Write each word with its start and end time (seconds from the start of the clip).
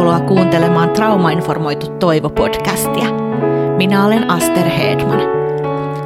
tervetuloa 0.00 0.28
kuuntelemaan 0.28 0.90
Traumainformoitu 0.90 1.86
Toivo-podcastia. 1.86 3.12
Minä 3.76 4.06
olen 4.06 4.30
Aster 4.30 4.68
Hedman. 4.68 5.18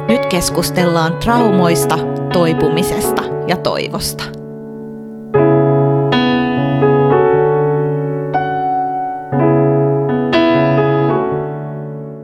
Nyt 0.07 0.25
keskustellaan 0.25 1.17
traumoista, 1.17 1.97
toipumisesta 2.33 3.21
ja 3.47 3.57
toivosta. 3.57 4.23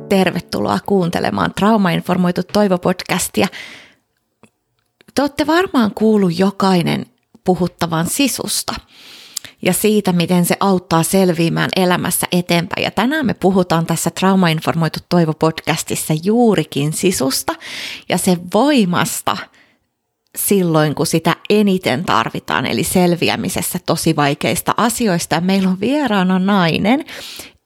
Tervetuloa 0.10 0.80
kuuntelemaan 0.86 1.54
Traumainformoitu 1.54 2.42
Toivo-podcastia. 2.42 3.48
Te 5.16 5.22
olette 5.22 5.48
varmaan 5.48 5.92
kuullut 5.96 6.40
jokainen 6.40 7.06
puhuttavan 7.44 8.08
sisusta– 8.08 8.74
ja 9.62 9.74
siitä, 9.74 10.14
miten 10.14 10.46
se 10.46 10.58
auttaa 10.60 11.04
selviämään 11.04 11.70
elämässä 11.76 12.28
eteenpäin. 12.32 12.84
Ja 12.84 12.92
tänään 12.92 13.26
me 13.26 13.34
puhutaan 13.34 13.86
tässä 13.86 14.10
Traumainformoitu 14.10 15.00
Toivo-podcastissa 15.10 16.14
juurikin 16.24 16.94
sisusta 16.94 17.54
ja 18.10 18.18
sen 18.18 18.40
voimasta 18.54 19.38
silloin, 20.38 20.96
kun 20.96 21.08
sitä 21.08 21.36
eniten 21.50 22.06
tarvitaan, 22.06 22.66
eli 22.66 22.84
selviämisessä 22.84 23.80
tosi 23.86 24.16
vaikeista 24.16 24.74
asioista. 24.78 25.36
Ja 25.36 25.42
meillä 25.42 25.70
on 25.70 25.80
vieraana 25.80 26.40
nainen, 26.40 27.06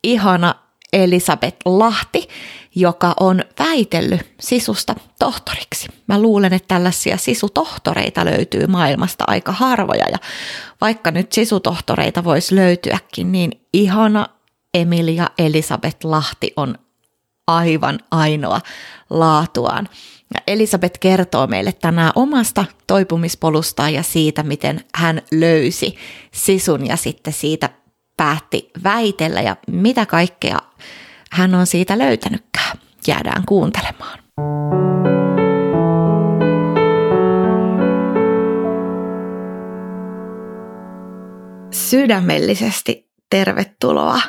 ihana 0.04 0.56
Elisabeth 0.94 1.58
Lahti, 1.66 2.28
joka 2.76 3.14
on 3.20 3.44
väitellyt 3.60 4.32
sisusta 4.40 4.96
tohtoriksi. 5.20 5.88
Mä 6.08 6.22
luulen, 6.22 6.54
että 6.54 6.68
tällaisia 6.68 7.18
sisutohtoreita 7.18 8.26
löytyy 8.26 8.68
maailmasta 8.68 9.24
aika 9.28 9.52
harvoja 9.52 10.06
ja 10.12 10.18
vaikka 10.82 11.12
nyt 11.12 11.32
sisutohtoreita 11.32 12.24
voisi 12.24 12.56
löytyäkin, 12.56 13.32
niin 13.32 13.52
ihana 13.74 14.28
Emilia 14.74 15.30
Elisabeth 15.38 16.06
Lahti 16.06 16.54
on 16.56 16.76
aivan 17.48 18.00
ainoa 18.12 18.62
laatuaan. 19.10 19.90
Ja 20.34 20.42
Elisabeth 20.48 21.00
kertoo 21.00 21.48
meille 21.48 21.72
tänään 21.72 22.12
omasta 22.16 22.66
toipumispolustaan 22.88 23.94
ja 23.94 24.04
siitä, 24.04 24.44
miten 24.44 24.86
hän 24.96 25.22
löysi 25.32 25.98
sisun 26.32 26.88
ja 26.88 26.98
sitten 26.98 27.34
siitä 27.34 27.70
päätti 28.18 28.72
väitellä 28.84 29.42
ja 29.42 29.56
mitä 29.68 30.06
kaikkea 30.06 30.60
hän 31.32 31.56
on 31.56 31.68
siitä 31.68 31.98
löytänytkään. 31.98 32.55
Jäädään 33.08 33.44
kuuntelemaan. 33.46 34.20
Sydämellisesti 41.72 43.12
tervetuloa 43.30 44.20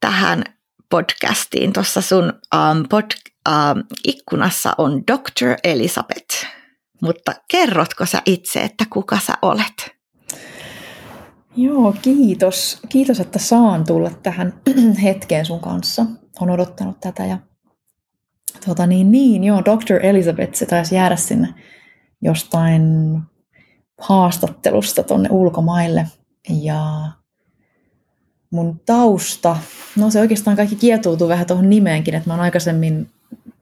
tähän 0.00 0.44
podcastiin. 0.90 1.72
Tuossa 1.72 2.00
sun 2.00 2.24
um, 2.24 2.88
pod, 2.88 3.04
um, 3.48 3.84
ikkunassa 4.04 4.72
on 4.78 5.02
Dr. 5.06 5.56
Elisabeth, 5.64 6.46
mutta 7.02 7.32
kerrotko 7.50 8.06
sä 8.06 8.22
itse, 8.26 8.60
että 8.60 8.84
kuka 8.90 9.18
sä 9.26 9.32
olet? 9.42 9.96
Joo, 11.56 11.94
kiitos. 12.02 12.80
Kiitos, 12.88 13.20
että 13.20 13.38
saan 13.38 13.84
tulla 13.84 14.10
tähän 14.10 14.54
hetkeen 15.02 15.46
sun 15.46 15.60
kanssa. 15.60 16.06
Olen 16.40 16.54
odottanut 16.54 17.00
tätä 17.00 17.26
ja 17.26 17.38
tota 18.66 18.86
niin, 18.86 19.10
niin, 19.10 19.44
joo, 19.44 19.62
Dr. 19.64 20.06
Elizabeth, 20.06 20.54
se 20.54 20.66
taisi 20.66 20.94
jäädä 20.94 21.16
sinne 21.16 21.54
jostain 22.22 22.82
haastattelusta 23.98 25.02
tonne 25.02 25.28
ulkomaille. 25.32 26.06
Ja 26.48 27.10
mun 28.50 28.80
tausta, 28.86 29.56
no 29.96 30.10
se 30.10 30.20
oikeastaan 30.20 30.56
kaikki 30.56 30.76
kietoutuu 30.76 31.28
vähän 31.28 31.46
tuohon 31.46 31.70
nimeenkin, 31.70 32.14
että 32.14 32.28
mä 32.28 32.34
oon 32.34 32.42
aikaisemmin 32.42 33.10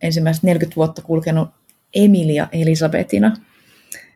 ensimmäiset 0.03 0.43
40 0.43 0.77
vuotta 0.77 1.03
kulkenut 1.03 1.49
Emilia 1.94 2.49
Elisabetina. 2.53 3.37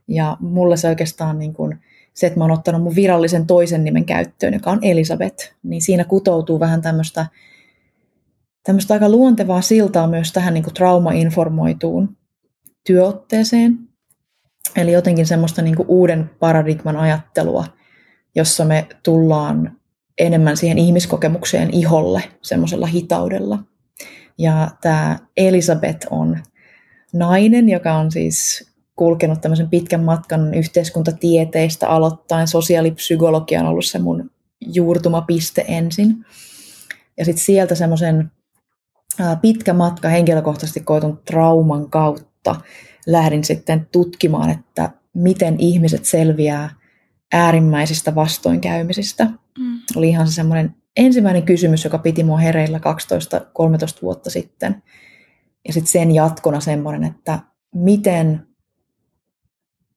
Ja 0.09 0.37
mulle 0.41 0.77
se 0.77 0.89
oikeastaan 0.89 1.39
niin 1.39 1.55
kuin 1.55 1.79
se, 2.15 2.27
että 2.27 2.39
mä 2.39 2.45
oon 2.45 2.51
ottanut 2.51 2.83
mun 2.83 2.95
virallisen 2.95 3.47
toisen 3.47 3.85
nimen 3.85 4.05
käyttöön, 4.05 4.55
joka 4.55 4.71
on 4.71 4.79
Elisabeth, 4.83 5.53
niin 5.63 5.83
siinä 5.83 6.05
kutoutuu 6.05 6.61
vähän 6.61 6.83
tämmöistä 6.83 7.27
tämmöistä 8.69 8.95
aika 8.95 9.09
luontevaa 9.09 9.63
siltaa 9.63 10.07
myös 10.07 10.33
tähän 10.33 10.55
niin 10.55 10.65
kuin 10.65 10.75
traumainformoituun 10.75 12.17
työotteeseen. 12.87 13.79
Eli 14.77 14.93
jotenkin 14.93 15.27
semmoista 15.27 15.63
niin 15.63 15.77
kuin 15.77 15.89
uuden 15.89 16.31
paradigman 16.41 16.97
ajattelua, 16.97 17.65
jossa 18.35 18.65
me 18.65 18.87
tullaan 19.03 19.77
enemmän 20.19 20.57
siihen 20.57 20.79
ihmiskokemukseen 20.79 21.75
iholle 21.75 22.23
semmoisella 22.43 22.87
hitaudella. 22.87 23.59
Ja 24.39 24.71
tämä 24.81 25.19
Elisabeth 25.37 26.07
on 26.11 26.39
nainen, 27.13 27.69
joka 27.69 27.95
on 27.95 28.13
siis 28.13 28.71
kulkenut 28.97 29.41
tämmöisen 29.41 29.71
pitkän 29.71 30.05
matkan 30.05 30.55
yhteiskuntatieteistä 30.55 31.89
aloittain. 31.89 32.49
Sosiaalipsykologia 32.49 33.61
on 33.61 33.67
ollut 33.67 33.87
se 33.87 33.99
mun 33.99 34.31
juurtumapiste 34.61 35.65
ensin. 35.69 36.25
Ja 37.19 37.25
sitten 37.25 37.45
sieltä 37.45 37.75
semmoisen 37.75 38.31
pitkä 39.43 39.73
matka 39.73 40.09
henkilökohtaisesti 40.09 40.81
koetun 40.81 41.23
trauman 41.25 41.91
kautta 41.91 42.57
lähdin 43.07 43.45
sitten 43.45 43.89
tutkimaan, 43.93 44.51
että 44.51 44.91
miten 45.15 45.57
ihmiset 45.59 46.05
selviää 46.05 46.71
äärimmäisistä 47.33 48.15
vastoinkäymisistä. 48.15 49.25
Mm. 49.59 49.81
Oli 49.97 50.09
ihan 50.09 50.29
se 50.29 50.35
semmoinen 50.35 50.75
ensimmäinen 50.97 51.43
kysymys, 51.43 51.85
joka 51.85 51.99
piti 51.99 52.25
mua 52.25 52.39
hereillä 52.39 52.79
12-13 52.79 52.81
vuotta 54.03 54.31
sitten. 54.31 54.83
Ja 55.67 55.73
sitten 55.73 55.93
sen 55.93 56.11
jatkona 56.11 56.61
semmoinen, 56.61 57.05
että 57.05 57.39
miten 57.75 58.47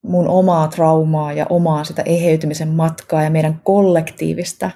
mun 0.01 0.27
omaa 0.27 0.67
traumaa 0.67 1.33
ja 1.33 1.45
omaa 1.49 1.83
sitä 1.83 2.01
eheytymisen 2.01 2.69
matkaa 2.69 3.23
ja 3.23 3.29
meidän 3.29 3.61
kollektiivista 3.63 4.71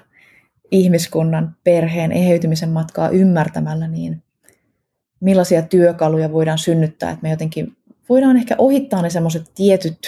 ihmiskunnan, 0.70 1.56
perheen 1.64 2.12
eheytymisen 2.12 2.70
matkaa 2.70 3.08
ymmärtämällä, 3.08 3.88
niin 3.88 4.22
millaisia 5.20 5.62
työkaluja 5.62 6.32
voidaan 6.32 6.58
synnyttää, 6.58 7.10
että 7.10 7.22
me 7.22 7.30
jotenkin 7.30 7.76
voidaan 8.08 8.36
ehkä 8.36 8.54
ohittaa 8.58 9.02
ne 9.02 9.10
semmoiset 9.10 9.50
tietyt 9.54 9.98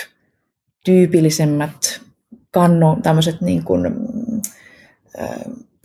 tyypillisemmät 0.84 2.00
kannon, 2.50 3.02
tämmöiset 3.02 3.40
niin 3.40 3.64
kuin, 3.64 3.86
äh, 5.20 5.28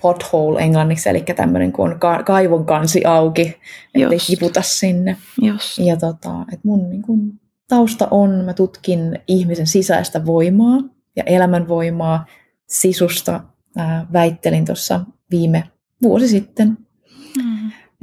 pothole 0.01 0.61
englanniksi, 0.61 1.09
eli 1.09 1.21
tämmöinen 1.35 1.71
kuin 1.71 1.91
on 1.91 1.99
ka- 1.99 2.23
kaivon 2.23 2.65
kansi 2.65 3.05
auki, 3.05 3.59
ettei 3.95 4.17
kiputa 4.27 4.61
sinne. 4.61 5.17
Just. 5.41 5.77
Ja 5.77 5.97
tota, 5.97 6.41
että 6.41 6.67
mun 6.67 6.89
niin 6.89 7.01
kuin, 7.01 7.39
tausta 7.67 8.07
on, 8.11 8.29
mä 8.29 8.53
tutkin 8.53 9.19
ihmisen 9.27 9.67
sisäistä 9.67 10.25
voimaa 10.25 10.77
ja 11.15 11.23
elämänvoimaa 11.23 12.25
sisusta. 12.67 13.43
Ää, 13.77 14.07
väittelin 14.13 14.65
tuossa 14.65 14.99
viime 15.31 15.63
vuosi 16.03 16.27
sitten. 16.27 16.77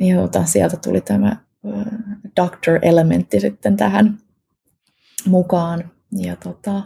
Mm. 0.00 0.06
Jota, 0.08 0.44
sieltä 0.44 0.76
tuli 0.76 1.00
tämä 1.00 1.36
Doctor-elementti 2.40 3.40
sitten 3.40 3.76
tähän 3.76 4.18
mukaan. 5.26 5.90
Ja 6.16 6.36
tota, 6.36 6.82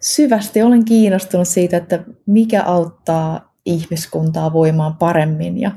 syvästi 0.00 0.62
olen 0.62 0.84
kiinnostunut 0.84 1.48
siitä, 1.48 1.76
että 1.76 2.04
mikä 2.26 2.62
auttaa 2.62 3.54
ihmiskuntaa 3.66 4.52
voimaan 4.52 4.96
paremmin 4.96 5.60
ja 5.60 5.70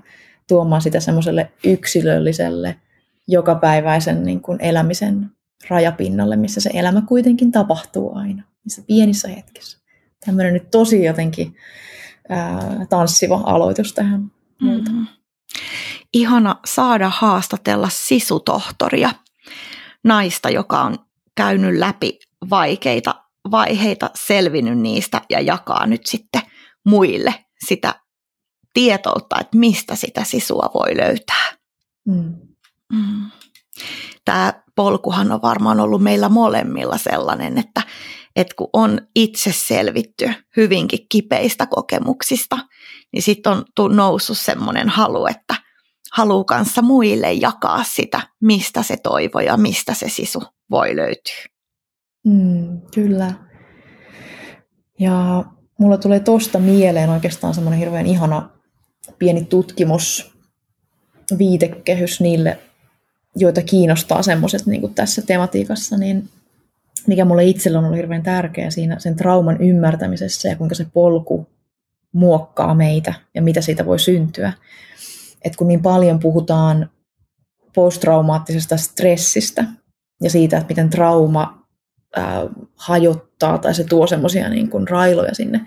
tuomaan 0.48 0.82
sitä 0.82 1.00
semmoiselle 1.00 1.52
yksilölliselle, 1.64 2.76
jokapäiväisen 3.28 4.24
niin 4.24 4.42
kuin 4.42 4.62
elämisen 4.62 5.32
rajapinnalle, 5.70 6.36
missä 6.36 6.62
se 6.62 6.70
elämä 6.74 7.02
kuitenkin 7.02 7.52
tapahtuu 7.52 8.16
aina, 8.16 8.44
missä 8.64 8.82
pienissä 8.88 9.28
hetkissä. 9.28 9.78
Tämmöinen 10.26 10.54
nyt 10.54 10.72
tosi 10.72 11.04
jotenkin 11.04 11.56
ää, 12.30 12.86
tanssiva 12.90 13.42
aloitus 13.46 13.94
tähän 13.94 14.32
Mm-hmm. 14.62 15.08
Ihana 16.14 16.56
saada 16.66 17.10
haastatella 17.10 17.90
sisutohtoria, 17.90 19.12
naista, 20.04 20.50
joka 20.50 20.82
on 20.82 20.98
käynyt 21.36 21.80
läpi 21.80 22.20
vaikeita 22.50 23.26
vaiheita, 23.52 24.10
selvinnyt 24.16 24.80
niistä 24.80 25.22
ja 25.30 25.42
jakaa 25.42 25.86
nyt 25.86 26.06
sitten 26.06 26.42
muille 26.86 27.46
sitä 27.66 27.96
tietoutta, 28.74 29.40
että 29.40 29.58
mistä 29.58 29.96
sitä 29.96 30.24
sisua 30.24 30.70
voi 30.74 30.98
löytää. 30.98 31.54
Mm. 32.08 32.36
Mm. 32.94 33.32
Tämä 34.26 34.54
polkuhan 34.76 35.32
on 35.32 35.42
varmaan 35.42 35.80
ollut 35.80 36.04
meillä 36.04 36.30
molemmilla 36.30 36.98
sellainen, 36.98 37.58
että, 37.58 37.82
että 38.36 38.54
kun 38.58 38.70
on 38.74 39.02
itse 39.16 39.52
selvitty 39.52 40.34
hyvinkin 40.58 41.00
kipeistä 41.10 41.66
kokemuksista, 41.66 42.58
niin 43.14 43.22
sitten 43.22 43.52
on 43.80 43.96
noussut 43.96 44.38
semmoinen 44.38 44.90
halu, 44.90 45.26
että 45.26 45.56
haluaa 46.16 46.44
kanssa 46.44 46.82
muille 46.82 47.34
jakaa 47.34 47.84
sitä, 47.84 48.22
mistä 48.42 48.84
se 48.84 48.98
toivo 49.04 49.40
ja 49.40 49.58
mistä 49.58 49.94
se 49.94 50.10
sisu 50.10 50.44
voi 50.72 50.96
löytyä. 50.96 51.46
Mm, 52.26 52.82
kyllä. 52.94 53.34
Ja 55.00 55.44
mulla 55.80 55.98
tulee 55.98 56.20
tosta 56.20 56.60
mieleen 56.60 57.10
oikeastaan 57.10 57.54
semmoinen 57.54 57.80
hirveän 57.80 58.06
ihana 58.06 58.50
pieni 59.20 59.46
tutkimus, 59.46 60.36
viitekehys 61.38 62.22
niille, 62.22 62.60
joita 63.36 63.62
kiinnostaa 63.62 64.24
semmoiset 64.24 64.66
niin 64.66 64.94
tässä 64.94 65.22
tematiikassa, 65.22 65.98
niin 65.98 66.30
mikä 67.08 67.26
mulle 67.26 67.44
itsellä 67.44 67.80
on 67.80 67.86
ollut 67.86 67.98
hirveän 67.98 68.24
tärkeä 68.24 68.70
siinä 68.70 69.00
sen 69.00 69.16
trauman 69.16 69.62
ymmärtämisessä 69.62 70.50
ja 70.50 70.56
kuinka 70.56 70.76
se 70.76 70.86
polku 70.94 71.48
muokkaa 72.12 72.76
meitä 72.76 73.14
ja 73.34 73.42
mitä 73.42 73.62
siitä 73.62 73.86
voi 73.86 74.00
syntyä. 74.00 74.54
Et 75.46 75.56
kun 75.56 75.68
niin 75.68 75.82
paljon 75.82 76.20
puhutaan 76.20 76.90
posttraumaattisesta 77.76 78.78
stressistä 78.78 79.64
ja 80.22 80.30
siitä, 80.30 80.58
että 80.58 80.72
miten 80.72 80.90
trauma 80.90 81.68
ää, 82.16 82.42
hajottaa 82.76 83.58
tai 83.58 83.76
se 83.76 83.84
tuo 83.84 84.08
semmoisia 84.08 84.50
niin 84.50 84.70
railoja 84.90 85.36
sinne, 85.36 85.62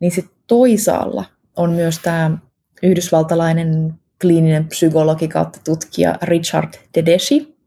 niin 0.00 0.12
sitten 0.12 0.36
toisaalla 0.46 1.24
on 1.56 1.72
myös 1.72 1.98
tämä 1.98 2.38
yhdysvaltalainen 2.82 3.94
kliininen 4.20 4.66
psykologi 4.66 5.28
kautta 5.28 5.60
tutkija 5.64 6.18
Richard 6.22 6.74
Dedeshi, 6.94 7.58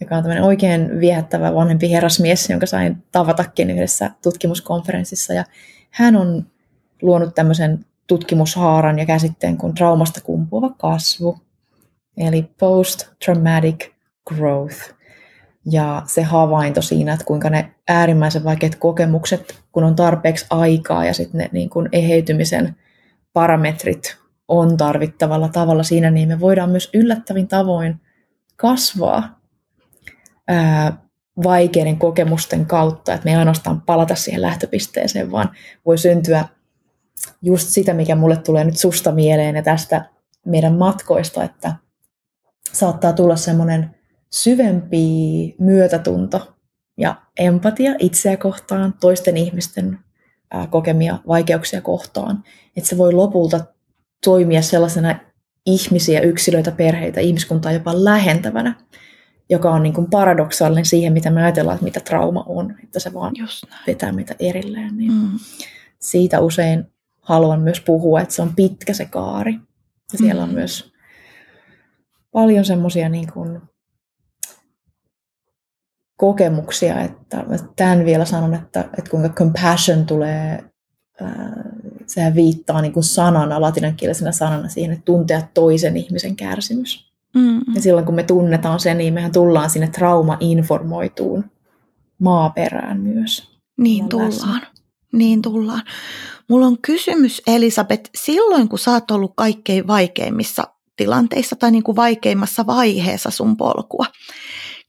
joka 0.00 0.16
on 0.16 0.22
tämmöinen 0.22 0.44
oikein 0.44 1.00
viehättävä 1.00 1.54
vanhempi 1.54 1.90
herrasmies, 1.90 2.50
jonka 2.50 2.66
sain 2.66 3.04
tavatakin 3.12 3.70
yhdessä 3.70 4.10
tutkimuskonferenssissa. 4.22 5.34
Ja 5.34 5.44
hän 5.90 6.16
on 6.16 6.46
luonut 7.02 7.34
tämmöisen 7.34 7.84
tutkimushaaran 8.06 8.98
ja 8.98 9.06
käsitteen 9.06 9.56
kuin 9.56 9.74
traumasta 9.74 10.20
kumpuava 10.20 10.70
kasvu, 10.70 11.38
eli 12.16 12.42
post-traumatic 12.58 13.90
growth. 14.28 14.94
Ja 15.70 16.02
se 16.06 16.22
havainto 16.22 16.82
siinä, 16.82 17.12
että 17.12 17.24
kuinka 17.24 17.50
ne 17.50 17.74
äärimmäisen 17.88 18.44
vaikeat 18.44 18.74
kokemukset, 18.74 19.60
kun 19.72 19.84
on 19.84 19.96
tarpeeksi 19.96 20.46
aikaa 20.50 21.04
ja 21.04 21.14
sitten 21.14 21.38
ne 21.38 21.48
niin 21.52 21.70
kuin 21.70 21.88
eheytymisen 21.92 22.76
parametrit 23.32 24.16
on 24.48 24.76
tarvittavalla 24.76 25.48
tavalla 25.48 25.82
siinä, 25.82 26.10
niin 26.10 26.28
me 26.28 26.40
voidaan 26.40 26.70
myös 26.70 26.90
yllättävin 26.94 27.48
tavoin 27.48 28.00
kasvaa 28.56 29.40
ää, 30.48 30.96
vaikeiden 31.44 31.98
kokemusten 31.98 32.66
kautta, 32.66 33.14
että 33.14 33.24
me 33.24 33.30
ei 33.30 33.36
ainoastaan 33.36 33.80
palata 33.80 34.14
siihen 34.14 34.42
lähtöpisteeseen, 34.42 35.30
vaan 35.30 35.50
voi 35.86 35.98
syntyä 35.98 36.48
just 37.44 37.68
sitä, 37.68 37.94
mikä 37.94 38.14
mulle 38.14 38.36
tulee 38.36 38.64
nyt 38.64 38.76
susta 38.76 39.12
mieleen 39.12 39.56
ja 39.56 39.62
tästä 39.62 40.04
meidän 40.46 40.74
matkoista, 40.74 41.44
että 41.44 41.74
saattaa 42.72 43.12
tulla 43.12 43.36
semmoinen 43.36 43.94
syvempi 44.30 45.54
myötätunto 45.58 46.54
ja 46.98 47.16
empatia 47.38 47.94
itseä 47.98 48.36
kohtaan, 48.36 48.94
toisten 49.00 49.36
ihmisten 49.36 49.98
kokemia 50.70 51.18
vaikeuksia 51.28 51.80
kohtaan. 51.80 52.44
Että 52.76 52.88
se 52.88 52.98
voi 52.98 53.12
lopulta 53.12 53.64
toimia 54.24 54.62
sellaisena 54.62 55.18
ihmisiä, 55.66 56.20
yksilöitä, 56.20 56.70
perheitä, 56.70 57.20
ihmiskuntaa 57.20 57.72
jopa 57.72 58.04
lähentävänä, 58.04 58.74
joka 59.50 59.70
on 59.70 59.82
niin 59.82 59.92
kuin 59.92 60.10
paradoksaalinen 60.10 60.84
siihen, 60.84 61.12
mitä 61.12 61.30
me 61.30 61.42
ajatellaan, 61.42 61.74
että 61.74 61.84
mitä 61.84 62.00
trauma 62.00 62.44
on, 62.48 62.74
että 62.84 63.00
se 63.00 63.12
vaan 63.12 63.34
vetää 63.86 64.12
meitä 64.12 64.34
erilleen. 64.38 64.96
Niin 64.96 65.12
mm. 65.12 65.30
Siitä 65.98 66.40
usein 66.40 66.93
haluan 67.24 67.60
myös 67.60 67.80
puhua, 67.80 68.20
että 68.20 68.34
se 68.34 68.42
on 68.42 68.56
pitkä 68.56 68.94
se 68.94 69.04
kaari. 69.04 69.52
Ja 70.12 70.18
siellä 70.18 70.42
on 70.42 70.48
mm. 70.48 70.54
myös 70.54 70.92
paljon 72.32 72.64
semmoisia 72.64 73.08
niin 73.08 73.32
kuin 73.32 73.60
kokemuksia, 76.16 77.00
että 77.00 77.44
tämän 77.76 78.04
vielä 78.04 78.24
sanon, 78.24 78.54
että, 78.54 78.80
että 78.80 79.10
kuinka 79.10 79.28
compassion 79.28 80.06
tulee, 80.06 80.64
sehän 82.06 82.34
viittaa 82.34 82.82
niin 82.82 82.92
kuin 82.92 83.04
sanana, 83.04 83.60
latinankielisenä 83.60 84.32
sanana 84.32 84.68
siihen, 84.68 84.92
että 84.92 85.04
tuntea 85.04 85.42
toisen 85.54 85.96
ihmisen 85.96 86.36
kärsimys. 86.36 87.12
Mm. 87.34 87.60
Ja 87.74 87.80
silloin 87.80 88.06
kun 88.06 88.14
me 88.14 88.22
tunnetaan 88.22 88.80
se, 88.80 88.94
niin 88.94 89.14
mehän 89.14 89.32
tullaan 89.32 89.70
sinne 89.70 89.88
trauma-informoituun 89.88 91.44
maaperään 92.18 93.00
myös. 93.00 93.58
Niin 93.76 94.08
tullaan. 94.08 94.30
Läsnä. 94.30 94.73
Niin 95.14 95.42
tullaan. 95.42 95.82
Mulla 96.48 96.66
on 96.66 96.78
kysymys, 96.82 97.42
Elisabeth, 97.46 98.10
silloin 98.14 98.68
kun 98.68 98.78
sä 98.78 98.90
oot 98.90 99.10
ollut 99.10 99.32
kaikkein 99.36 99.86
vaikeimmissa 99.86 100.64
tilanteissa 100.96 101.56
tai 101.56 101.70
niin 101.70 101.82
kuin 101.82 101.96
vaikeimmassa 101.96 102.66
vaiheessa 102.66 103.30
sun 103.30 103.56
polkua, 103.56 104.06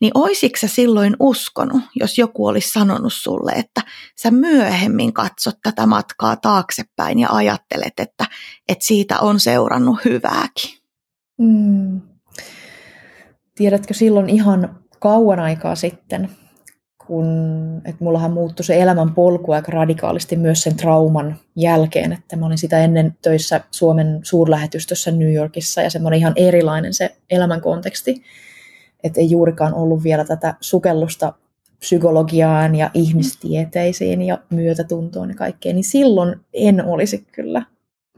niin 0.01 0.11
oisitko 0.13 0.57
sä 0.57 0.67
silloin 0.67 1.15
uskonut, 1.19 1.81
jos 1.95 2.17
joku 2.17 2.45
olisi 2.45 2.69
sanonut 2.69 3.13
sulle, 3.13 3.51
että 3.51 3.81
sä 4.21 4.31
myöhemmin 4.31 5.13
katsot 5.13 5.55
tätä 5.63 5.85
matkaa 5.85 6.35
taaksepäin 6.35 7.19
ja 7.19 7.27
ajattelet, 7.31 7.93
että, 7.99 8.25
että 8.69 8.85
siitä 8.85 9.19
on 9.19 9.39
seurannut 9.39 10.05
hyvääkin? 10.05 10.77
Mm. 11.37 12.01
Tiedätkö 13.55 13.93
silloin 13.93 14.29
ihan 14.29 14.79
kauan 14.99 15.39
aikaa 15.39 15.75
sitten, 15.75 16.29
kun, 17.07 17.25
että 17.85 18.03
mullahan 18.03 18.31
muuttui 18.31 18.63
se 18.63 18.81
elämän 18.81 19.13
polku 19.13 19.51
aika 19.51 19.71
radikaalisti 19.71 20.35
myös 20.35 20.63
sen 20.63 20.75
trauman 20.75 21.35
jälkeen, 21.55 22.13
että 22.13 22.35
mä 22.35 22.45
olin 22.45 22.57
sitä 22.57 22.79
ennen 22.79 23.17
töissä 23.21 23.61
Suomen 23.71 24.19
suurlähetystössä 24.23 25.11
New 25.11 25.33
Yorkissa 25.33 25.81
ja 25.81 25.89
semmoinen 25.89 26.19
ihan 26.19 26.33
erilainen 26.35 26.93
se 26.93 27.15
elämän 27.29 27.61
konteksti, 27.61 28.23
että 29.03 29.21
ei 29.21 29.31
juurikaan 29.31 29.73
ollut 29.73 30.03
vielä 30.03 30.25
tätä 30.25 30.53
sukellusta 30.61 31.33
psykologiaan 31.79 32.75
ja 32.75 32.91
ihmistieteisiin 32.93 34.21
ja 34.21 34.37
myötätuntoon 34.49 35.29
ja 35.29 35.35
kaikkeen, 35.35 35.75
niin 35.75 35.83
silloin 35.83 36.35
en 36.53 36.85
olisi 36.85 37.27
kyllä 37.31 37.61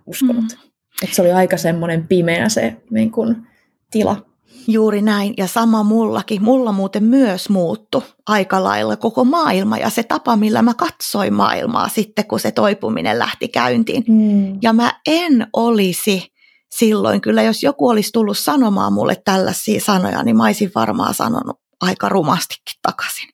uskonut. 0.05 0.45
Mm. 0.45 0.69
Että 1.03 1.15
se 1.15 1.21
oli 1.21 1.31
aika 1.31 1.57
semmoinen 1.57 2.07
pimeä 2.07 2.49
se 2.49 2.75
niin 2.89 3.11
kun, 3.11 3.47
tila. 3.91 4.25
Juuri 4.67 5.01
näin, 5.01 5.33
ja 5.37 5.47
sama 5.47 5.83
mullakin. 5.83 6.43
Mulla 6.43 6.71
muuten 6.71 7.03
myös 7.03 7.49
muuttu 7.49 8.03
aika 8.27 8.63
lailla 8.63 8.95
koko 8.95 9.23
maailma 9.23 9.77
ja 9.77 9.89
se 9.89 10.03
tapa, 10.03 10.35
millä 10.35 10.61
mä 10.61 10.73
katsoin 10.73 11.33
maailmaa 11.33 11.89
sitten, 11.89 12.25
kun 12.25 12.39
se 12.39 12.51
toipuminen 12.51 13.19
lähti 13.19 13.47
käyntiin. 13.47 14.03
Mm. 14.07 14.59
Ja 14.61 14.73
mä 14.73 14.93
en 15.07 15.47
olisi 15.53 16.33
silloin, 16.75 17.21
kyllä 17.21 17.43
jos 17.43 17.63
joku 17.63 17.89
olisi 17.89 18.11
tullut 18.13 18.37
sanomaan 18.37 18.93
mulle 18.93 19.21
tällaisia 19.25 19.81
sanoja, 19.81 20.23
niin 20.23 20.37
mä 20.37 20.43
olisin 20.43 20.71
varmaan 20.75 21.13
sanonut 21.13 21.59
aika 21.81 22.09
rumastikin 22.09 22.79
takaisin. 22.81 23.29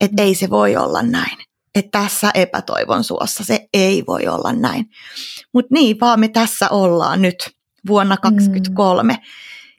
Että 0.00 0.22
ei 0.22 0.34
se 0.34 0.50
voi 0.50 0.76
olla 0.76 1.02
näin. 1.02 1.38
Että 1.74 2.00
tässä 2.00 2.30
epätoivon 2.34 3.04
suossa 3.04 3.44
se 3.44 3.68
ei 3.74 4.04
voi 4.06 4.26
olla 4.26 4.52
näin. 4.52 4.86
Mutta 5.52 5.74
niin, 5.74 6.00
vaan 6.00 6.20
me 6.20 6.28
tässä 6.28 6.68
ollaan 6.70 7.22
nyt 7.22 7.50
vuonna 7.86 8.16
2023. 8.16 9.12
Mm 9.12 9.18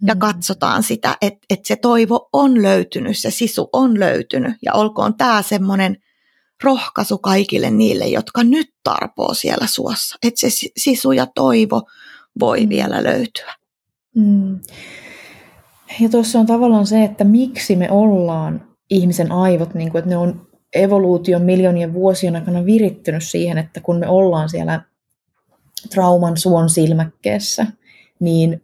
ja 0.01 0.13
mm. 0.13 0.19
katsotaan 0.19 0.83
sitä, 0.83 1.17
että, 1.21 1.39
että 1.49 1.67
se 1.67 1.75
toivo 1.75 2.29
on 2.33 2.63
löytynyt, 2.63 3.17
se 3.17 3.31
sisu 3.31 3.69
on 3.73 3.99
löytynyt 3.99 4.55
ja 4.61 4.73
olkoon 4.73 5.15
tämä 5.15 5.41
semmoinen 5.41 5.97
rohkaisu 6.63 7.17
kaikille 7.17 7.71
niille, 7.71 8.07
jotka 8.07 8.43
nyt 8.43 8.73
tarpoo 8.83 9.33
siellä 9.33 9.67
suossa, 9.67 10.17
että 10.23 10.39
se 10.39 10.67
sisu 10.77 11.11
ja 11.11 11.27
toivo 11.35 11.81
voi 12.39 12.63
mm. 12.63 12.69
vielä 12.69 13.03
löytyä. 13.03 13.55
Mm. 14.15 14.59
Ja 15.99 16.09
tuossa 16.09 16.39
on 16.39 16.45
tavallaan 16.45 16.87
se, 16.87 17.03
että 17.03 17.23
miksi 17.23 17.75
me 17.75 17.91
ollaan 17.91 18.67
ihmisen 18.89 19.31
aivot, 19.31 19.73
niin 19.73 19.91
kuin, 19.91 19.99
että 19.99 20.09
ne 20.09 20.17
on 20.17 20.47
evoluution 20.73 21.41
miljoonien 21.41 21.93
vuosien 21.93 22.35
aikana 22.35 22.65
virittynyt 22.65 23.23
siihen, 23.23 23.57
että 23.57 23.81
kun 23.81 23.99
me 23.99 24.07
ollaan 24.07 24.49
siellä 24.49 24.81
trauman 25.93 26.37
suon 26.37 26.69
silmäkkeessä, 26.69 27.65
niin 28.19 28.63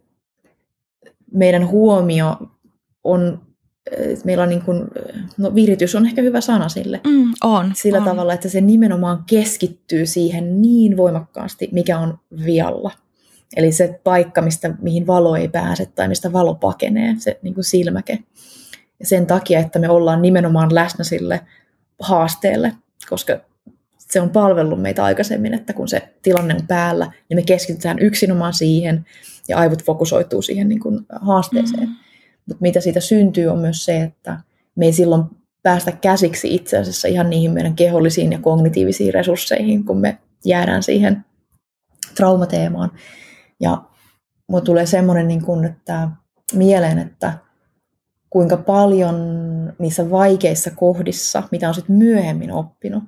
meidän 1.34 1.68
huomio 1.68 2.36
on, 3.04 3.40
meillä 4.24 4.42
on 4.42 4.48
niin 4.48 4.62
kuin, 4.62 4.84
no 5.38 5.54
viritys 5.54 5.94
on 5.94 6.06
ehkä 6.06 6.22
hyvä 6.22 6.40
sana 6.40 6.68
sille. 6.68 7.00
Mm, 7.06 7.32
on. 7.44 7.72
Sillä 7.74 7.98
on. 7.98 8.04
tavalla, 8.04 8.34
että 8.34 8.48
se 8.48 8.60
nimenomaan 8.60 9.24
keskittyy 9.26 10.06
siihen 10.06 10.62
niin 10.62 10.96
voimakkaasti, 10.96 11.68
mikä 11.72 11.98
on 11.98 12.18
vialla. 12.44 12.90
Eli 13.56 13.72
se 13.72 14.00
paikka, 14.04 14.42
mistä, 14.42 14.74
mihin 14.82 15.06
valo 15.06 15.36
ei 15.36 15.48
pääse 15.48 15.86
tai 15.86 16.08
mistä 16.08 16.32
valo 16.32 16.54
pakenee, 16.54 17.14
se 17.18 17.38
niin 17.42 17.54
kuin 17.54 17.64
silmäke. 17.64 18.18
Ja 19.00 19.06
sen 19.06 19.26
takia, 19.26 19.60
että 19.60 19.78
me 19.78 19.88
ollaan 19.88 20.22
nimenomaan 20.22 20.74
läsnä 20.74 21.04
sille 21.04 21.40
haasteelle, 22.00 22.72
koska 23.08 23.40
se 24.14 24.20
on 24.20 24.30
palvellut 24.30 24.82
meitä 24.82 25.04
aikaisemmin, 25.04 25.54
että 25.54 25.72
kun 25.72 25.88
se 25.88 26.14
tilanne 26.22 26.54
on 26.54 26.66
päällä, 26.66 27.12
niin 27.28 27.38
me 27.38 27.42
keskitytään 27.42 27.98
yksinomaan 27.98 28.54
siihen 28.54 29.06
ja 29.48 29.58
aivot 29.58 29.84
fokusoituu 29.84 30.42
siihen 30.42 30.68
niin 30.68 30.80
kuin 30.80 31.06
haasteeseen. 31.20 31.88
Mm. 31.88 31.94
Mutta 32.46 32.62
mitä 32.62 32.80
siitä 32.80 33.00
syntyy 33.00 33.46
on 33.46 33.58
myös 33.58 33.84
se, 33.84 34.02
että 34.02 34.40
me 34.76 34.86
ei 34.86 34.92
silloin 34.92 35.24
päästä 35.62 35.92
käsiksi 35.92 36.54
itse 36.54 36.78
asiassa 36.78 37.08
ihan 37.08 37.30
niihin 37.30 37.50
meidän 37.50 37.74
kehollisiin 37.74 38.32
ja 38.32 38.38
kognitiivisiin 38.38 39.14
resursseihin, 39.14 39.84
kun 39.84 40.00
me 40.00 40.18
jäädään 40.44 40.82
siihen 40.82 41.24
traumateemaan. 42.16 42.90
Ja 43.60 43.82
mulla 44.48 44.64
tulee 44.64 44.86
semmoinen 44.86 45.28
niin 45.28 45.42
kuin, 45.42 45.64
että 45.64 46.08
mieleen, 46.52 46.98
että 46.98 47.32
kuinka 48.30 48.56
paljon 48.56 49.16
niissä 49.78 50.10
vaikeissa 50.10 50.70
kohdissa, 50.70 51.42
mitä 51.50 51.68
on 51.68 51.74
sitten 51.74 51.96
myöhemmin 51.96 52.52
oppinut, 52.52 53.04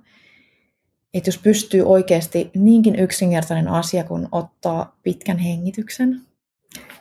että 1.19 1.29
jos 1.29 1.39
pystyy 1.39 1.83
oikeasti 1.83 2.51
niinkin 2.55 2.97
yksinkertainen 2.97 3.69
asia 3.69 4.05
kuin 4.05 4.29
ottaa 4.33 4.97
pitkän 5.03 5.39
hengityksen 5.39 6.21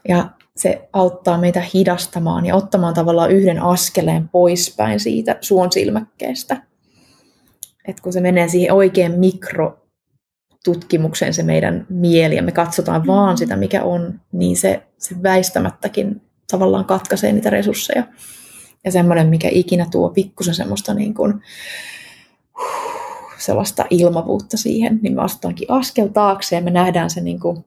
ja 0.07 0.29
se 0.55 0.89
auttaa 0.93 1.37
meitä 1.37 1.63
hidastamaan 1.73 2.45
ja 2.45 2.55
ottamaan 2.55 2.93
tavallaan 2.93 3.31
yhden 3.31 3.61
askeleen 3.61 4.29
poispäin 4.29 4.99
siitä 4.99 5.37
suon 5.41 5.71
silmäkkeestä. 5.71 6.61
Et 7.87 8.01
kun 8.01 8.13
se 8.13 8.21
menee 8.21 8.47
siihen 8.47 8.73
oikein 8.73 9.19
mikrotutkimukseen 9.19 11.33
se 11.33 11.43
meidän 11.43 11.85
mieli 11.89 12.35
ja 12.35 12.43
me 12.43 12.51
katsotaan 12.51 13.01
mm. 13.01 13.07
vaan 13.07 13.37
sitä, 13.37 13.55
mikä 13.55 13.83
on, 13.83 14.19
niin 14.31 14.57
se, 14.57 14.83
se 14.97 15.15
väistämättäkin 15.23 16.21
tavallaan 16.51 16.85
katkaisee 16.85 17.31
niitä 17.31 17.49
resursseja. 17.49 18.03
Ja 18.85 18.91
semmoinen, 18.91 19.27
mikä 19.27 19.49
ikinä 19.51 19.87
tuo 19.91 20.09
pikkusen 20.09 20.55
semmoista 20.55 20.93
niin 20.93 21.13
kuin, 21.13 21.41
sellaista 23.37 23.85
ilmavuutta 23.89 24.57
siihen, 24.57 24.99
niin 25.01 25.15
me 25.15 25.21
astutaankin 25.21 25.71
askel 25.71 26.07
taakse 26.07 26.55
ja 26.55 26.61
me 26.61 26.71
nähdään 26.71 27.09
se 27.09 27.21
niin 27.21 27.39
kuin 27.39 27.65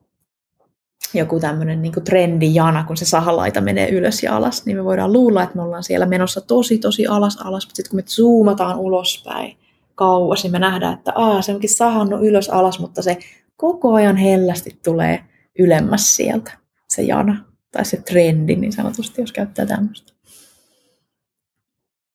joku 1.13 1.39
tämmöinen 1.39 1.81
niin 1.81 1.93
trendijana, 2.03 2.83
kun 2.83 2.97
se 2.97 3.05
sahalaita 3.05 3.61
menee 3.61 3.89
ylös 3.89 4.23
ja 4.23 4.35
alas, 4.35 4.65
niin 4.65 4.77
me 4.77 4.85
voidaan 4.85 5.13
luulla, 5.13 5.43
että 5.43 5.55
me 5.55 5.61
ollaan 5.61 5.83
siellä 5.83 6.05
menossa 6.05 6.41
tosi, 6.41 6.77
tosi 6.77 7.07
alas, 7.07 7.37
alas, 7.37 7.65
mutta 7.65 7.75
sitten 7.75 7.89
kun 7.89 7.97
me 7.97 8.03
zoomataan 8.03 8.79
ulospäin 8.79 9.57
kauas, 9.95 10.43
niin 10.43 10.51
me 10.51 10.59
nähdään, 10.59 10.93
että 10.93 11.11
Aa, 11.15 11.41
se 11.41 11.53
onkin 11.53 11.69
sahannut 11.69 12.21
ylös, 12.23 12.49
alas, 12.49 12.79
mutta 12.79 13.01
se 13.01 13.17
koko 13.57 13.93
ajan 13.93 14.17
hellästi 14.17 14.79
tulee 14.85 15.23
ylemmäs 15.59 16.15
sieltä, 16.15 16.51
se 16.87 17.01
jana, 17.01 17.45
tai 17.71 17.85
se 17.85 17.97
trendi 17.97 18.55
niin 18.55 18.73
sanotusti, 18.73 19.21
jos 19.21 19.31
käyttää 19.31 19.65
tämmöistä. 19.65 20.13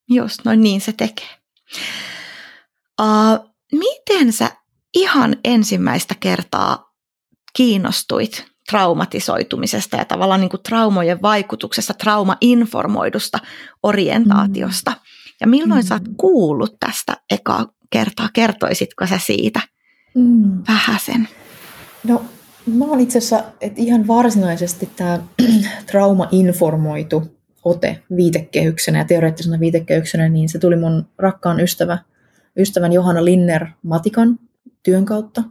Just, 0.09 0.39
noin 0.45 0.61
niin 0.61 0.81
se 0.81 0.93
tekee. 0.93 1.29
Uh, 3.03 3.51
miten 3.73 4.33
sä 4.33 4.51
ihan 4.95 5.37
ensimmäistä 5.45 6.15
kertaa 6.21 6.95
kiinnostuit 7.57 8.45
traumatisoitumisesta 8.71 9.97
ja 9.97 10.05
tavallaan 10.05 10.41
niin 10.41 10.51
kuin 10.51 10.63
traumojen 10.63 11.23
vaikutuksesta, 11.23 11.95
traumainformoidusta 11.95 13.39
orientaatiosta. 13.83 14.91
Mm. 14.91 14.97
Ja 15.41 15.47
milloin 15.47 15.85
mm. 15.85 15.87
sä 15.87 15.95
oot 15.95 16.03
kuullut 16.17 16.77
tästä 16.81 17.17
ekaa 17.31 17.67
kertaa? 17.91 18.29
Kertoisitko 18.33 19.07
sä 19.07 19.19
siitä 19.19 19.61
mm. 20.15 20.63
vähäsen? 20.69 21.29
No 22.05 22.25
mä 22.67 22.85
oon 22.85 23.01
itse 23.01 23.19
asiassa, 23.19 23.45
että 23.61 23.81
ihan 23.81 24.07
varsinaisesti 24.07 24.91
tämä 24.97 25.19
traumainformoitu 25.91 27.23
ote 27.65 28.03
viitekehyksenä 28.17 28.99
ja 28.99 29.05
teoreettisena 29.05 29.61
viitekehyksenä, 29.61 30.29
niin 30.29 30.49
se 30.49 30.59
tuli 30.59 30.77
mun 30.77 31.07
rakkaan 31.19 31.61
ystävä, 31.61 31.99
ystävän 32.57 32.93
Johanna 32.93 33.25
Linner 33.25 33.67
Matikan 33.83 34.39
työn 34.83 35.05
kautta. 35.05 35.43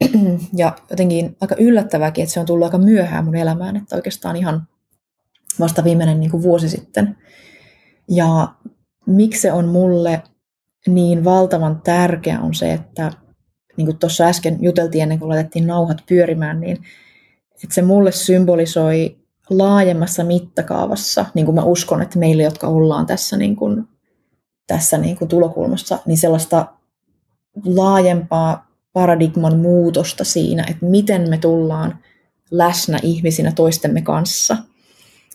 ja 0.56 0.76
jotenkin 0.90 1.36
aika 1.40 1.54
yllättävääkin, 1.58 2.22
että 2.22 2.32
se 2.34 2.40
on 2.40 2.46
tullut 2.46 2.64
aika 2.64 2.78
myöhään 2.78 3.24
mun 3.24 3.36
elämään, 3.36 3.76
että 3.76 3.96
oikeastaan 3.96 4.36
ihan 4.36 4.68
vasta 5.60 5.84
viimeinen 5.84 6.20
niin 6.20 6.30
kuin 6.30 6.42
vuosi 6.42 6.68
sitten. 6.68 7.16
Ja 8.08 8.48
miksi 9.06 9.40
se 9.40 9.52
on 9.52 9.68
mulle 9.68 10.22
niin 10.86 11.24
valtavan 11.24 11.80
tärkeä 11.84 12.40
on 12.40 12.54
se, 12.54 12.72
että 12.72 13.12
niin 13.76 13.86
kuin 13.86 13.98
tuossa 13.98 14.24
äsken 14.24 14.58
juteltiin 14.60 15.02
ennen 15.02 15.18
kuin 15.18 15.28
laitettiin 15.28 15.66
nauhat 15.66 16.02
pyörimään, 16.08 16.60
niin 16.60 16.76
että 17.64 17.74
se 17.74 17.82
mulle 17.82 18.12
symbolisoi 18.12 19.16
laajemmassa 19.50 20.24
mittakaavassa, 20.24 21.24
niin 21.34 21.46
kuin 21.46 21.54
mä 21.54 21.62
uskon, 21.64 22.02
että 22.02 22.18
meille, 22.18 22.42
jotka 22.42 22.66
ollaan 22.66 23.06
tässä, 23.06 23.36
niin 23.36 23.56
kuin, 23.56 23.88
tässä 24.70 24.98
niin 24.98 25.16
kuin 25.16 25.28
tulokulmassa, 25.28 25.98
niin 26.06 26.18
sellaista 26.18 26.66
laajempaa 27.64 28.70
paradigman 28.92 29.58
muutosta 29.58 30.24
siinä, 30.24 30.64
että 30.70 30.86
miten 30.86 31.30
me 31.30 31.38
tullaan 31.38 31.98
läsnä 32.50 32.98
ihmisinä 33.02 33.52
toistemme 33.52 34.02
kanssa. 34.02 34.56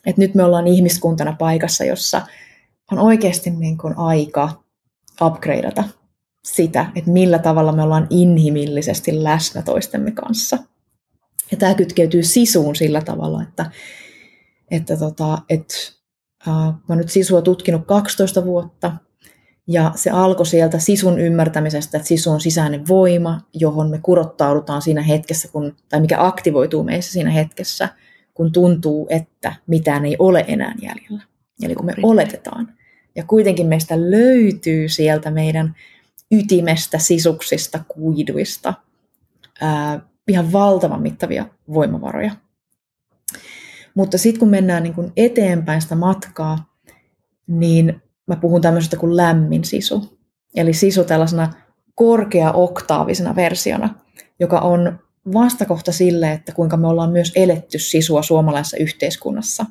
Et 0.06 0.18
nyt 0.18 0.36
me 0.36 0.44
ollaan 0.44 0.68
ihmiskuntana 0.68 1.36
paikassa, 1.40 1.84
jossa 1.84 2.22
on 2.92 3.00
oikeasti 3.00 3.50
niin 3.50 3.78
kuin 3.78 3.98
aika 3.98 4.64
upgradeata 5.22 5.84
sitä, 6.46 6.92
että 6.96 7.12
millä 7.12 7.40
tavalla 7.40 7.72
me 7.72 7.84
ollaan 7.84 8.08
inhimillisesti 8.10 9.24
läsnä 9.24 9.62
toistemme 9.62 10.12
kanssa. 10.12 10.58
Ja 11.52 11.58
tämä 11.58 11.74
kytkeytyy 11.74 12.24
sisuun 12.24 12.76
sillä 12.76 13.02
tavalla, 13.02 13.44
että, 13.44 13.72
että, 14.72 14.98
tota, 14.98 15.38
että 15.50 15.76
äh, 16.48 16.74
mä 16.90 16.96
nyt 16.96 17.10
sisua 17.10 17.42
tutkinut 17.42 17.86
12 17.86 18.46
vuotta, 18.46 18.92
ja 19.68 19.92
se 19.96 20.10
alkoi 20.10 20.46
sieltä 20.46 20.80
sisun 20.80 21.20
ymmärtämisestä, 21.20 21.98
että 21.98 22.08
sisu 22.08 22.32
on 22.32 22.42
sisäinen 22.42 22.88
voima, 22.88 23.42
johon 23.54 23.90
me 23.90 24.00
kurottaudutaan 24.04 24.82
siinä 24.82 25.02
hetkessä, 25.02 25.48
kun, 25.48 25.76
tai 25.90 26.00
mikä 26.00 26.26
aktivoituu 26.26 26.84
meissä 26.84 27.12
siinä 27.12 27.30
hetkessä, 27.30 27.90
kun 28.34 28.52
tuntuu, 28.52 29.08
että 29.10 29.56
mitään 29.68 30.06
ei 30.06 30.16
ole 30.20 30.46
enää 30.48 30.76
jäljellä. 30.82 31.24
Eli 31.62 31.76
kun 31.76 31.86
me 31.86 31.94
oletetaan. 32.04 32.74
Ja 33.16 33.24
kuitenkin 33.24 33.68
meistä 33.68 34.12
löytyy 34.12 34.90
sieltä 34.90 35.32
meidän 35.32 35.76
ytimestä, 36.32 36.98
sisuksista, 36.98 37.80
kuiduista 37.88 38.74
ää, 39.62 40.00
ihan 40.28 40.52
valtavan 40.52 41.02
mittavia 41.02 41.46
voimavaroja. 41.74 42.32
Mutta 43.94 44.18
sitten 44.18 44.40
kun 44.40 44.50
mennään 44.50 44.84
niin 44.84 44.94
kun 44.94 45.14
eteenpäin 45.18 45.82
sitä 45.82 45.96
matkaa, 45.96 46.76
niin 47.48 48.02
mä 48.28 48.36
puhun 48.36 48.62
tämmöisestä 48.62 48.98
kuin 48.98 49.18
lämmin 49.18 49.64
sisu. 49.64 50.20
Eli 50.56 50.74
sisu 50.74 51.04
tällaisena 51.04 51.54
korkea-oktaavisena 51.96 53.36
versiona, 53.36 53.96
joka 54.40 54.60
on 54.60 55.00
vastakohta 55.34 55.92
sille, 55.92 56.32
että 56.32 56.52
kuinka 56.52 56.78
me 56.78 56.88
ollaan 56.88 57.12
myös 57.12 57.32
eletty 57.36 57.80
sisua 57.80 58.24
suomalaisessa 58.24 58.78
yhteiskunnassa, 58.78 59.66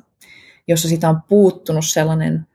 jossa 0.67 0.87
sitä 0.87 1.09
on 1.09 1.21
puuttunut 1.29 1.85
sellainen 1.85 2.47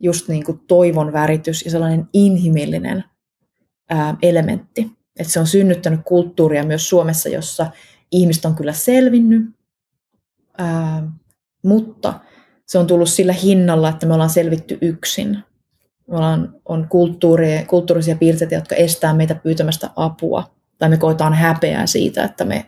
just 0.00 0.28
niin 0.28 0.44
kuin 0.44 0.60
toivon 0.66 1.12
väritys 1.12 1.64
ja 1.64 1.70
sellainen 1.70 2.08
inhimillinen 2.12 3.04
ää, 3.90 4.16
elementti. 4.22 4.90
Että 5.18 5.32
se 5.32 5.40
on 5.40 5.46
synnyttänyt 5.46 6.00
kulttuuria 6.04 6.64
myös 6.64 6.88
Suomessa, 6.88 7.28
jossa 7.28 7.66
ihmiset 8.12 8.44
on 8.44 8.54
kyllä 8.54 8.72
selvinnyt, 8.72 9.42
ää, 10.58 11.12
mutta 11.64 12.20
se 12.66 12.78
on 12.78 12.86
tullut 12.86 13.08
sillä 13.08 13.32
hinnalla, 13.32 13.88
että 13.88 14.06
me 14.06 14.14
ollaan 14.14 14.30
selvitty 14.30 14.78
yksin. 14.80 15.38
Me 16.08 16.16
ollaan, 16.16 16.54
on 16.64 16.88
kulttuuria, 16.88 17.66
kulttuurisia 17.66 18.16
piirteitä, 18.16 18.54
jotka 18.54 18.74
estää 18.74 19.14
meitä 19.14 19.34
pyytämästä 19.34 19.90
apua, 19.96 20.50
tai 20.78 20.88
me 20.88 20.96
koetaan 20.96 21.34
häpeää 21.34 21.86
siitä, 21.86 22.24
että 22.24 22.44
me 22.44 22.66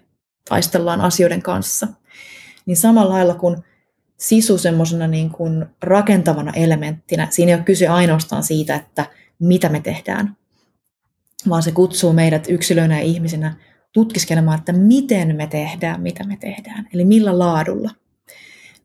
taistellaan 0.48 1.00
asioiden 1.00 1.42
kanssa. 1.42 1.88
Niin 2.66 2.76
samalla 2.76 3.14
lailla 3.14 3.34
kuin 3.34 3.56
sisu 4.16 4.58
semmoisena 4.58 5.06
niin 5.06 5.30
kuin 5.30 5.66
rakentavana 5.82 6.52
elementtinä, 6.52 7.28
siinä 7.30 7.50
ei 7.50 7.56
ole 7.56 7.64
kyse 7.64 7.88
ainoastaan 7.88 8.42
siitä, 8.42 8.74
että 8.74 9.06
mitä 9.38 9.68
me 9.68 9.80
tehdään, 9.80 10.36
vaan 11.48 11.62
se 11.62 11.72
kutsuu 11.72 12.12
meidät 12.12 12.46
yksilöinä 12.48 12.98
ja 12.98 13.04
ihmisinä 13.04 13.56
tutkiskelemaan, 13.92 14.58
että 14.58 14.72
miten 14.72 15.36
me 15.36 15.46
tehdään, 15.46 16.00
mitä 16.00 16.24
me 16.24 16.36
tehdään, 16.36 16.88
eli 16.94 17.04
millä 17.04 17.38
laadulla 17.38 17.90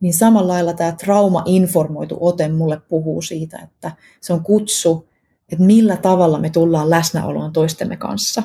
niin 0.00 0.14
samalla 0.14 0.52
lailla 0.52 0.72
tämä 0.72 0.92
trauma-informoitu 0.92 2.18
ote 2.20 2.48
mulle 2.48 2.80
puhuu 2.88 3.22
siitä, 3.22 3.58
että 3.58 3.92
se 4.20 4.32
on 4.32 4.42
kutsu, 4.42 5.08
että 5.52 5.64
millä 5.64 5.96
tavalla 5.96 6.38
me 6.38 6.50
tullaan 6.50 6.90
läsnäoloon 6.90 7.52
toistemme 7.52 7.96
kanssa. 7.96 8.42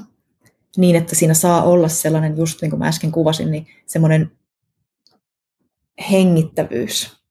Niin, 0.78 0.96
että 0.96 1.16
siinä 1.16 1.34
saa 1.34 1.64
olla 1.64 1.88
sellainen, 1.88 2.38
just 2.38 2.62
niin 2.62 2.70
kuin 2.70 2.80
mä 2.80 2.88
äsken 2.88 3.12
kuvasin, 3.12 3.52
niin 3.52 3.68
semmoinen 3.86 4.32
hengittävyys 6.12 7.22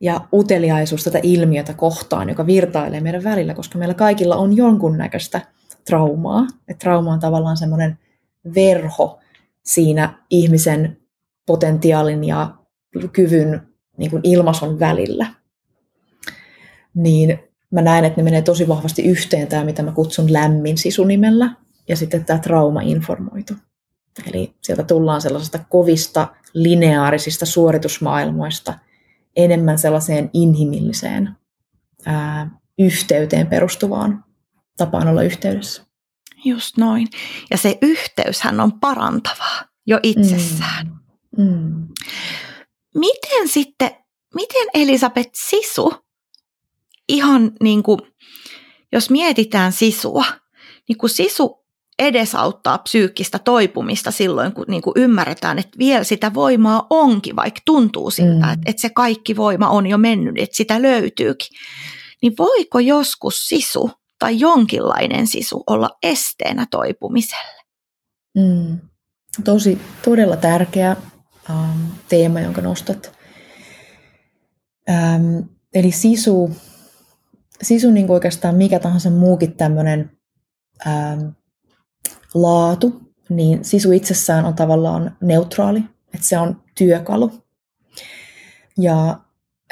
ja 0.00 0.20
uteliaisuus 0.32 1.04
tätä 1.04 1.20
ilmiötä 1.22 1.74
kohtaan, 1.74 2.28
joka 2.28 2.46
virtailee 2.46 3.00
meidän 3.00 3.24
välillä, 3.24 3.54
koska 3.54 3.78
meillä 3.78 3.94
kaikilla 3.94 4.36
on 4.36 4.56
jonkunnäköistä 4.56 5.40
traumaa. 5.84 6.46
että 6.68 6.84
trauma 6.84 7.12
on 7.12 7.20
tavallaan 7.20 7.56
semmoinen 7.56 7.98
verho 8.54 9.20
siinä 9.64 10.14
ihmisen 10.30 10.96
potentiaalin 11.46 12.24
ja 12.24 12.54
kyvyn 13.12 13.62
niin 13.96 14.10
kuin 14.10 14.20
ilmaisun 14.24 14.80
välillä. 14.80 15.26
Niin 16.94 17.38
mä 17.70 17.82
näen, 17.82 18.04
että 18.04 18.20
ne 18.20 18.24
menee 18.24 18.42
tosi 18.42 18.68
vahvasti 18.68 19.02
yhteen 19.02 19.46
tämä, 19.46 19.64
mitä 19.64 19.82
mä 19.82 19.92
kutsun 19.92 20.32
lämmin 20.32 20.78
sisunimellä, 20.78 21.54
ja 21.88 21.96
sitten 21.96 22.24
tämä 22.24 22.38
trauma-informoitu. 22.38 23.54
Eli 24.26 24.54
sieltä 24.62 24.82
tullaan 24.82 25.20
sellaisesta 25.20 25.58
kovista 25.68 26.28
lineaarisista 26.54 27.46
suoritusmaailmoista 27.46 28.78
enemmän 29.36 29.78
sellaiseen 29.78 30.30
inhimilliseen 30.32 31.30
ää, 32.06 32.50
yhteyteen 32.78 33.46
perustuvaan 33.46 34.24
tapaan 34.76 35.08
olla 35.08 35.22
yhteydessä. 35.22 35.82
Just 36.44 36.76
noin. 36.76 37.06
Ja 37.50 37.56
se 37.56 37.78
yhteyshän 37.82 38.60
on 38.60 38.80
parantavaa 38.80 39.64
jo 39.86 40.00
itsessään. 40.02 40.86
Mm. 41.36 41.44
Mm 41.44 41.88
miten 42.94 43.48
sitten, 43.48 43.90
miten 44.34 44.66
Elisabeth 44.74 45.30
sisu, 45.34 45.92
ihan 47.08 47.52
niin 47.62 47.82
kuin, 47.82 48.00
jos 48.92 49.10
mietitään 49.10 49.72
sisua, 49.72 50.24
niin 50.88 50.98
kun 50.98 51.08
sisu 51.08 51.60
edesauttaa 51.98 52.78
psyykkistä 52.78 53.38
toipumista 53.38 54.10
silloin, 54.10 54.52
kun 54.52 54.64
niin 54.68 54.82
kuin 54.82 54.94
ymmärretään, 54.96 55.58
että 55.58 55.78
vielä 55.78 56.04
sitä 56.04 56.34
voimaa 56.34 56.86
onkin, 56.90 57.36
vaikka 57.36 57.60
tuntuu 57.66 58.10
siltä, 58.10 58.46
mm. 58.46 58.52
että, 58.52 58.70
että 58.70 58.82
se 58.82 58.90
kaikki 58.90 59.36
voima 59.36 59.68
on 59.68 59.86
jo 59.86 59.98
mennyt, 59.98 60.34
että 60.38 60.56
sitä 60.56 60.82
löytyykin. 60.82 61.48
Niin 62.22 62.34
voiko 62.38 62.78
joskus 62.78 63.48
sisu 63.48 63.90
tai 64.18 64.40
jonkinlainen 64.40 65.26
sisu 65.26 65.62
olla 65.66 65.90
esteenä 66.02 66.66
toipumiselle? 66.70 67.62
Mm. 68.36 68.78
Tosi, 69.44 69.78
todella 70.04 70.36
tärkeä 70.36 70.96
ähm, 71.50 71.84
teema, 72.08 72.40
jonka 72.40 72.60
nostat. 72.60 73.12
Ähm, 74.90 75.38
eli 75.74 75.92
sisu, 75.92 76.50
sisu 77.62 77.90
niin 77.90 78.06
kuin 78.06 78.14
oikeastaan 78.14 78.54
mikä 78.54 78.78
tahansa 78.78 79.10
muukin 79.10 79.52
tämmöinen 79.52 80.10
ähm, 80.86 81.28
laatu, 82.34 83.00
niin 83.28 83.64
sisu 83.64 83.92
itsessään 83.92 84.44
on 84.44 84.54
tavallaan 84.54 85.16
neutraali, 85.20 85.82
että 86.14 86.26
se 86.26 86.38
on 86.38 86.62
työkalu. 86.74 87.44
Ja 88.78 89.20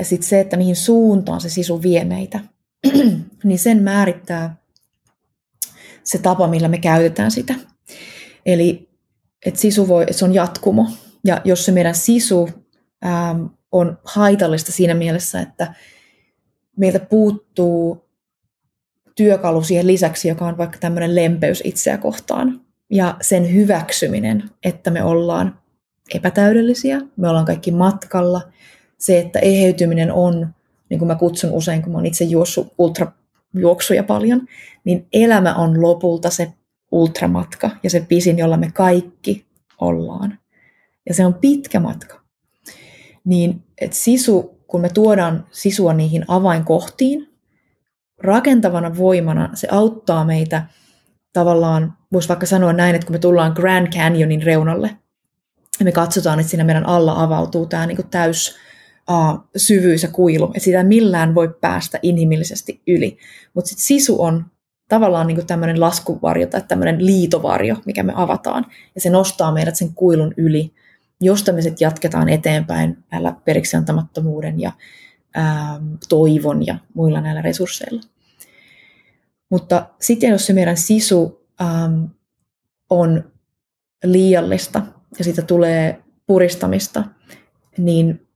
sitten 0.03 0.29
se, 0.29 0.41
että 0.41 0.57
mihin 0.57 0.77
suuntaan 0.77 1.41
se 1.41 1.49
sisu 1.49 1.83
vie 1.83 2.05
meitä, 2.05 2.41
niin 3.45 3.59
sen 3.59 3.83
määrittää 3.83 4.57
se 6.05 6.19
tapa, 6.19 6.49
millä 6.49 6.69
me 6.69 6.79
käytetään 6.79 7.31
sitä. 7.31 7.55
Eli 8.47 8.89
että 9.47 9.61
sisu 9.61 9.89
voi, 9.89 10.07
se 10.11 10.25
on 10.25 10.35
jatkumo. 10.35 10.91
Ja 11.25 11.41
jos 11.45 11.65
se 11.65 11.73
meidän 11.73 11.95
sisu 11.95 12.51
ähm, 13.07 13.45
on 13.73 13.99
haitallista 14.05 14.73
siinä 14.73 14.95
mielessä, 14.95 15.41
että 15.41 15.75
meiltä 16.77 17.01
puuttuu 17.01 18.09
työkalu 19.15 19.63
siihen 19.63 19.87
lisäksi, 19.87 20.29
joka 20.29 20.47
on 20.47 20.59
vaikka 20.59 20.79
tämmöinen 20.79 21.15
lempeys 21.15 21.63
itseä 21.65 21.99
kohtaan 21.99 22.61
ja 22.91 23.17
sen 23.21 23.55
hyväksyminen, 23.55 24.51
että 24.65 24.91
me 24.91 25.03
ollaan 25.03 25.59
epätäydellisiä, 26.15 27.01
me 27.17 27.29
ollaan 27.29 27.45
kaikki 27.45 27.71
matkalla. 27.71 28.41
Se, 28.99 29.19
että 29.19 29.39
eheytyminen 29.39 30.13
on, 30.13 30.49
niin 30.91 30.99
kuin 30.99 31.07
mä 31.07 31.15
kutsun 31.15 31.51
usein, 31.51 31.83
kun 31.83 31.93
mä 31.93 31.99
oon 31.99 32.07
itse 32.07 32.25
juossut 32.25 32.75
ultrajuoksuja 32.79 34.03
paljon, 34.03 34.47
niin 34.85 35.07
elämä 35.13 35.55
on 35.55 35.83
lopulta 35.83 36.31
se 36.31 36.53
ultramatka 36.93 37.71
ja 37.83 37.91
se 37.91 38.01
pisin, 38.09 38.39
jolla 38.39 38.57
me 38.57 38.71
kaikki 38.75 39.47
ollaan. 39.81 40.39
Ja 41.09 41.15
se 41.15 41.27
on 41.27 41.35
pitkä 41.35 41.81
matka. 41.81 42.21
Niin, 43.25 43.65
että 43.81 43.97
sisu, 43.97 44.59
kun 44.67 44.81
me 44.81 44.89
tuodaan 44.89 45.47
sisua 45.51 45.93
niihin 45.93 46.25
avainkohtiin, 46.29 47.29
rakentavana 48.19 48.97
voimana 48.97 49.51
se 49.55 49.69
auttaa 49.71 50.25
meitä 50.25 50.67
tavallaan, 51.33 51.97
voisi 52.13 52.29
vaikka 52.29 52.47
sanoa 52.47 52.73
näin, 52.73 52.95
että 52.95 53.07
kun 53.07 53.15
me 53.15 53.19
tullaan 53.19 53.53
Grand 53.53 53.93
Canyonin 53.93 54.43
reunalle, 54.43 54.91
ja 55.79 55.85
me 55.85 55.93
katsotaan, 55.93 56.41
että 56.41 56.51
siinä 56.51 56.65
meidän 56.65 56.87
alla 56.87 57.23
avautuu 57.23 57.67
tämä 57.67 57.87
niin 57.87 57.97
kuin 57.97 58.09
täys 58.09 58.57
uh, 59.11 59.49
syvyys 59.57 60.03
ja 60.03 60.09
kuilu, 60.09 60.45
että 60.45 60.61
sitä 60.61 60.83
millään 60.83 61.35
voi 61.35 61.57
päästä 61.61 61.99
inhimillisesti 62.03 62.83
yli. 62.87 63.19
Mutta 63.55 63.69
sitten 63.69 63.87
sisu 63.87 64.23
on 64.23 64.45
tavallaan 64.89 65.27
niin 65.27 65.47
tämmöinen 65.47 65.81
laskuvarjo 65.81 66.47
tai 66.47 66.63
tämmöinen 66.69 67.07
liitovarjo, 67.07 67.77
mikä 67.87 68.03
me 68.03 68.13
avataan, 68.17 68.67
ja 68.95 69.01
se 69.01 69.11
nostaa 69.11 69.53
meidät 69.53 69.77
sen 69.77 69.95
kuilun 69.95 70.35
yli, 70.37 70.75
josta 71.21 71.53
me 71.53 71.63
sitten 71.63 71.87
jatketaan 71.87 72.29
eteenpäin 72.29 73.05
näillä 73.11 73.37
periksiantamattomuuden 73.45 74.61
ja 74.61 74.73
ähm, 75.39 75.95
toivon 76.09 76.67
ja 76.67 76.79
muilla 76.95 77.21
näillä 77.21 77.43
resursseilla. 77.43 78.03
Mutta 79.51 79.89
sitten 80.01 80.31
jos 80.31 80.47
se 80.47 80.53
meidän 80.53 80.77
sisu 80.77 81.47
ähm, 81.61 82.05
on 82.91 83.33
liiallista 84.05 84.83
ja 85.19 85.25
siitä 85.25 85.43
tulee 85.43 86.03
puristamista, 86.27 87.05
niin 87.79 88.29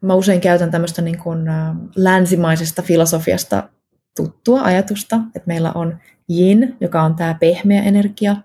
mä 0.00 0.14
usein 0.14 0.40
käytän 0.40 0.70
tämmöistä 0.70 1.02
niin 1.02 1.18
kuin, 1.18 1.48
äh, 1.48 1.76
länsimaisesta 1.96 2.82
filosofiasta 2.82 3.68
tuttua 4.16 4.62
ajatusta, 4.62 5.16
että 5.36 5.46
meillä 5.46 5.72
on 5.72 5.98
yin, 6.30 6.76
joka 6.80 7.02
on 7.02 7.14
tämä 7.14 7.34
pehmeä 7.34 7.82
energia, 7.82 8.36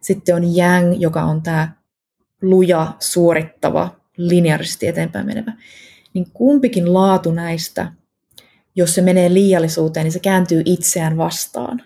sitten 0.00 0.34
on 0.34 0.42
yang, 0.56 1.00
joka 1.00 1.22
on 1.22 1.42
tämä 1.42 1.81
luja, 2.42 2.92
suorittava, 3.00 3.96
lineaarisesti 4.16 4.86
eteenpäin 4.86 5.26
menevä 5.26 5.52
niin 6.14 6.26
kumpikin 6.32 6.92
laatu 6.92 7.32
näistä, 7.32 7.92
jos 8.76 8.94
se 8.94 9.02
menee 9.02 9.34
liiallisuuteen, 9.34 10.04
niin 10.04 10.12
se 10.12 10.20
kääntyy 10.20 10.62
itseään 10.64 11.16
vastaan. 11.16 11.82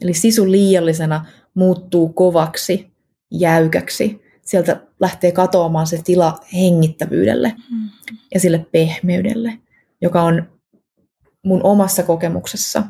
Eli 0.00 0.14
sisu 0.14 0.50
liiallisena 0.50 1.26
muuttuu 1.54 2.08
kovaksi, 2.08 2.90
jäykäksi. 3.30 4.22
Sieltä 4.42 4.80
lähtee 5.00 5.32
katoamaan 5.32 5.86
se 5.86 6.00
tila 6.04 6.38
hengittävyydelle 6.52 7.54
mm. 7.70 7.88
ja 8.34 8.40
sille 8.40 8.66
pehmeydelle, 8.72 9.58
joka 10.00 10.22
on 10.22 10.50
mun 11.42 11.60
omassa 11.62 12.02
kokemuksessa 12.02 12.82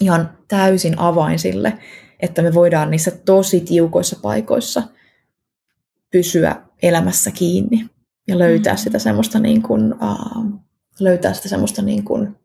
ihan 0.00 0.38
täysin 0.48 0.98
avain 0.98 1.38
sille, 1.38 1.78
että 2.20 2.42
me 2.42 2.54
voidaan 2.54 2.90
niissä 2.90 3.10
tosi 3.10 3.60
tiukoissa 3.60 4.18
paikoissa 4.22 4.82
pysyä 6.12 6.62
elämässä 6.82 7.30
kiinni 7.30 7.86
ja 8.28 8.38
löytää 8.38 8.74
mm. 8.74 8.78
sitä 8.78 8.98
semmoista 8.98 9.38
niin 9.38 9.62
kuin, 9.62 9.94
uh, 9.94 10.60
löytää 11.00 11.32
sitä 11.32 11.48
semmoista 11.48 11.82
niin 11.82 12.04
kuin 12.04 12.36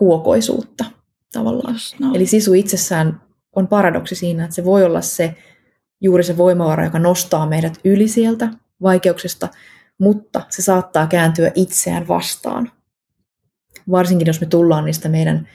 huokoisuutta 0.00 0.84
tavallaan. 1.32 1.74
no. 2.00 2.14
Eli 2.14 2.26
sisu 2.26 2.54
itsessään 2.54 3.20
on 3.56 3.68
paradoksi 3.68 4.14
siinä, 4.14 4.44
että 4.44 4.54
se 4.56 4.64
voi 4.64 4.84
olla 4.84 5.00
se 5.00 5.36
juuri 6.00 6.24
se 6.24 6.36
voimavara, 6.36 6.84
joka 6.84 6.98
nostaa 6.98 7.46
meidät 7.46 7.80
yli 7.84 8.08
sieltä 8.08 8.48
vaikeuksista, 8.82 9.48
mutta 9.98 10.46
se 10.48 10.62
saattaa 10.62 11.06
kääntyä 11.06 11.52
itseään 11.54 12.08
vastaan. 12.08 12.70
Varsinkin 13.90 14.26
jos 14.26 14.40
me 14.40 14.46
tullaan 14.46 14.84
niistä 14.84 15.08
meidän 15.08 15.48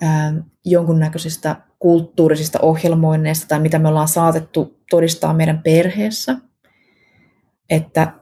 ää, 0.00 0.34
jonkunnäköisistä 0.64 1.56
kulttuurisista 1.78 2.58
ohjelmoinneista 2.62 3.46
tai 3.48 3.60
mitä 3.60 3.78
me 3.78 3.88
ollaan 3.88 4.08
saatettu 4.08 4.80
todistaa 4.90 5.34
meidän 5.34 5.62
perheessä, 5.62 6.36
että 7.70 8.12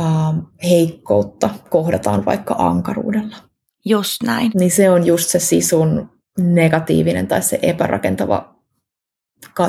ähm, 0.00 0.38
heikkoutta 0.62 1.50
kohdataan 1.70 2.24
vaikka 2.24 2.54
ankaruudella. 2.58 3.36
Just 3.84 4.22
näin. 4.22 4.50
Niin 4.54 4.70
se 4.70 4.90
on 4.90 5.06
just 5.06 5.28
se 5.28 5.38
sisun 5.38 6.10
negatiivinen 6.38 7.26
tai 7.26 7.42
se 7.42 7.58
epärakentava 7.62 8.54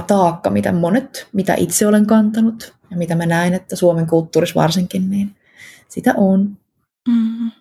taakka, 0.08 0.50
mitä 0.50 0.72
monet, 0.72 1.28
mitä 1.34 1.54
itse 1.58 1.88
olen 1.88 2.06
kantanut 2.06 2.74
ja 2.92 2.98
mitä 2.98 3.16
mä 3.16 3.26
näen, 3.26 3.54
että 3.54 3.76
Suomen 3.76 4.08
kulttuurissa 4.08 4.62
varsinkin, 4.62 5.10
niin 5.10 5.36
sitä 5.90 6.14
on. 6.18 6.58
Mm. 7.08 7.52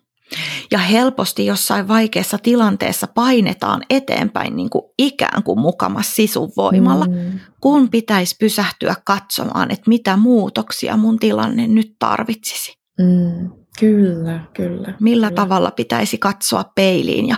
Ja 0.71 0.79
helposti 0.79 1.45
jossain 1.45 1.87
vaikeassa 1.87 2.37
tilanteessa 2.37 3.07
painetaan 3.15 3.81
eteenpäin 3.89 4.55
niin 4.55 4.69
kuin 4.69 4.83
ikään 4.99 5.43
kuin 5.43 5.59
mukamas 5.59 6.15
sisun 6.15 6.51
voimalla, 6.57 7.05
mm. 7.05 7.39
kun 7.61 7.89
pitäisi 7.89 8.35
pysähtyä 8.39 8.95
katsomaan, 9.05 9.71
että 9.71 9.89
mitä 9.89 10.17
muutoksia 10.17 10.97
mun 10.97 11.19
tilanne 11.19 11.67
nyt 11.67 11.95
tarvitsisi. 11.99 12.77
Mm. 12.99 13.49
Kyllä, 13.79 14.39
kyllä. 14.53 14.93
Millä 14.99 15.27
kyllä. 15.27 15.41
tavalla 15.41 15.71
pitäisi 15.71 16.17
katsoa 16.17 16.63
peiliin 16.75 17.27
ja, 17.27 17.37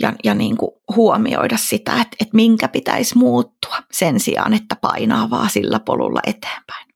ja, 0.00 0.12
ja 0.24 0.34
niin 0.34 0.56
kuin 0.56 0.70
huomioida 0.96 1.56
sitä, 1.56 1.92
että, 1.92 2.16
että 2.20 2.36
minkä 2.36 2.68
pitäisi 2.68 3.18
muuttua 3.18 3.76
sen 3.92 4.20
sijaan, 4.20 4.54
että 4.54 4.76
painaa 4.76 5.30
vaan 5.30 5.50
sillä 5.50 5.80
polulla 5.80 6.20
eteenpäin. 6.26 6.88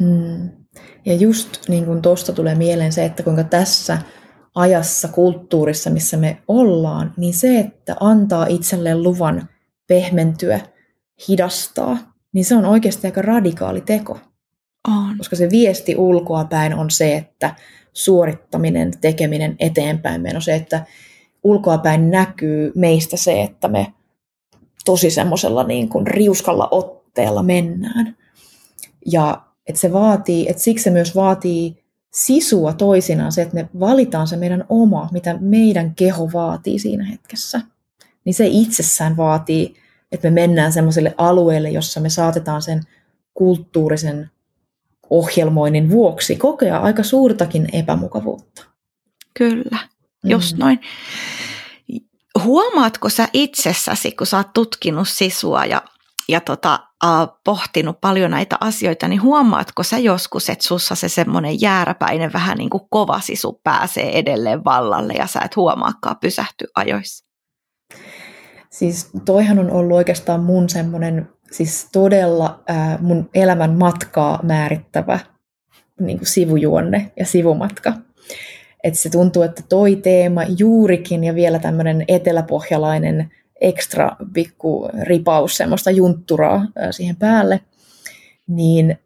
Mm. 0.00 0.50
Ja 1.06 1.14
just 1.14 1.68
niin 1.68 1.84
kuin 1.84 2.02
tuosta 2.02 2.32
tulee 2.32 2.54
mieleen 2.54 2.92
se, 2.92 3.04
että 3.04 3.22
kuinka 3.22 3.44
tässä– 3.44 3.98
ajassa, 4.54 5.08
kulttuurissa, 5.08 5.90
missä 5.90 6.16
me 6.16 6.38
ollaan, 6.48 7.14
niin 7.16 7.34
se, 7.34 7.58
että 7.58 7.96
antaa 8.00 8.46
itselleen 8.46 9.02
luvan 9.02 9.48
pehmentyä, 9.86 10.60
hidastaa, 11.28 11.98
niin 12.32 12.44
se 12.44 12.56
on 12.56 12.64
oikeasti 12.64 13.06
aika 13.06 13.22
radikaali 13.22 13.80
teko. 13.80 14.18
On. 14.88 15.18
Koska 15.18 15.36
se 15.36 15.50
viesti 15.50 15.96
ulkoa 15.96 16.44
päin 16.44 16.74
on 16.74 16.90
se, 16.90 17.16
että 17.16 17.54
suorittaminen, 17.92 18.90
tekeminen, 19.00 19.56
eteenpäin 19.58 20.20
meno, 20.20 20.40
se, 20.40 20.54
että 20.54 20.84
ulkoa 21.44 21.78
päin 21.78 22.10
näkyy 22.10 22.72
meistä 22.74 23.16
se, 23.16 23.42
että 23.42 23.68
me 23.68 23.92
tosi 24.84 25.10
semmoisella 25.10 25.64
niin 25.64 25.88
kuin 25.88 26.06
riuskalla 26.06 26.68
otteella 26.70 27.42
mennään. 27.42 28.16
Ja 29.06 29.42
että 29.66 29.80
se 29.80 29.92
vaatii, 29.92 30.48
että 30.48 30.62
siksi 30.62 30.82
se 30.82 30.90
myös 30.90 31.16
vaatii 31.16 31.83
sisua 32.14 32.72
toisinaan 32.72 33.32
se, 33.32 33.42
että 33.42 33.54
me 33.54 33.68
valitaan 33.80 34.26
se 34.26 34.36
meidän 34.36 34.64
oma, 34.68 35.08
mitä 35.12 35.38
meidän 35.40 35.94
keho 35.94 36.30
vaatii 36.32 36.78
siinä 36.78 37.04
hetkessä. 37.04 37.60
Niin 38.24 38.34
se 38.34 38.46
itsessään 38.46 39.16
vaatii, 39.16 39.74
että 40.12 40.30
me 40.30 40.34
mennään 40.34 40.72
semmoiselle 40.72 41.14
alueelle, 41.18 41.70
jossa 41.70 42.00
me 42.00 42.10
saatetaan 42.10 42.62
sen 42.62 42.82
kulttuurisen 43.34 44.30
ohjelmoinnin 45.10 45.90
vuoksi 45.90 46.36
kokea 46.36 46.78
aika 46.78 47.02
suurtakin 47.02 47.68
epämukavuutta. 47.72 48.64
Kyllä, 49.38 49.78
just 50.24 50.56
mm. 50.56 50.60
noin. 50.60 50.80
Huomaatko 52.44 53.08
sä 53.08 53.28
itsessäsi, 53.32 54.12
kun 54.12 54.26
sä 54.26 54.36
oot 54.36 54.52
tutkinut 54.52 55.08
sisua 55.08 55.64
ja, 55.64 55.82
ja 56.28 56.40
tota, 56.40 56.80
pohtinut 57.44 58.00
paljon 58.00 58.30
näitä 58.30 58.56
asioita, 58.60 59.08
niin 59.08 59.22
huomaatko 59.22 59.82
sä 59.82 59.98
joskus, 59.98 60.50
että 60.50 60.66
sussa 60.66 60.94
se 60.94 61.08
semmoinen 61.08 61.60
jääräpäinen 61.60 62.32
vähän 62.32 62.58
niin 62.58 62.70
kuin 62.70 62.82
kova 62.90 63.20
sisu 63.20 63.60
pääsee 63.64 64.18
edelleen 64.18 64.64
vallalle 64.64 65.12
ja 65.12 65.26
sä 65.26 65.40
et 65.44 65.56
huomaakaan 65.56 66.16
pysähty 66.20 66.66
ajoissa? 66.74 67.24
Siis 68.70 69.10
toihan 69.24 69.58
on 69.58 69.70
ollut 69.70 69.96
oikeastaan 69.96 70.40
mun 70.40 70.68
semmoinen 70.68 71.28
siis 71.50 71.88
todella 71.92 72.62
ää, 72.68 72.98
mun 73.00 73.30
elämän 73.34 73.72
matkaa 73.72 74.40
määrittävä 74.42 75.18
niin 76.00 76.18
kuin 76.18 76.28
sivujuonne 76.28 77.12
ja 77.18 77.26
sivumatka. 77.26 77.92
Että 78.84 79.00
se 79.00 79.10
tuntuu, 79.10 79.42
että 79.42 79.62
toi 79.68 79.96
teema 79.96 80.42
juurikin 80.58 81.24
ja 81.24 81.34
vielä 81.34 81.58
tämmöinen 81.58 82.04
eteläpohjalainen 82.08 83.30
ekstra 83.64 84.16
pikku 84.32 84.88
ripaus, 85.02 85.56
semmoista 85.56 85.90
juntturaa 85.90 86.66
siihen 86.90 87.16
päälle, 87.16 87.60
niin, 88.46 88.98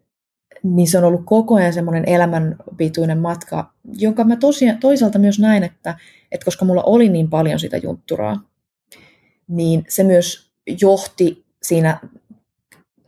niin 0.63 0.87
se 0.87 0.97
on 0.97 1.03
ollut 1.03 1.21
koko 1.25 1.55
ajan 1.55 1.73
semmoinen 1.73 2.09
elämänpituinen 2.09 3.17
matka, 3.17 3.73
jonka 3.93 4.23
mä 4.23 4.35
tosiaan, 4.35 4.77
toisaalta 4.77 5.19
myös 5.19 5.39
näin, 5.39 5.63
että, 5.63 5.97
että 6.31 6.45
koska 6.45 6.65
mulla 6.65 6.83
oli 6.83 7.09
niin 7.09 7.29
paljon 7.29 7.59
sitä 7.59 7.77
juntturaa, 7.77 8.43
niin 9.47 9.83
se 9.87 10.03
myös 10.03 10.51
johti 10.81 11.45
siinä, 11.63 11.99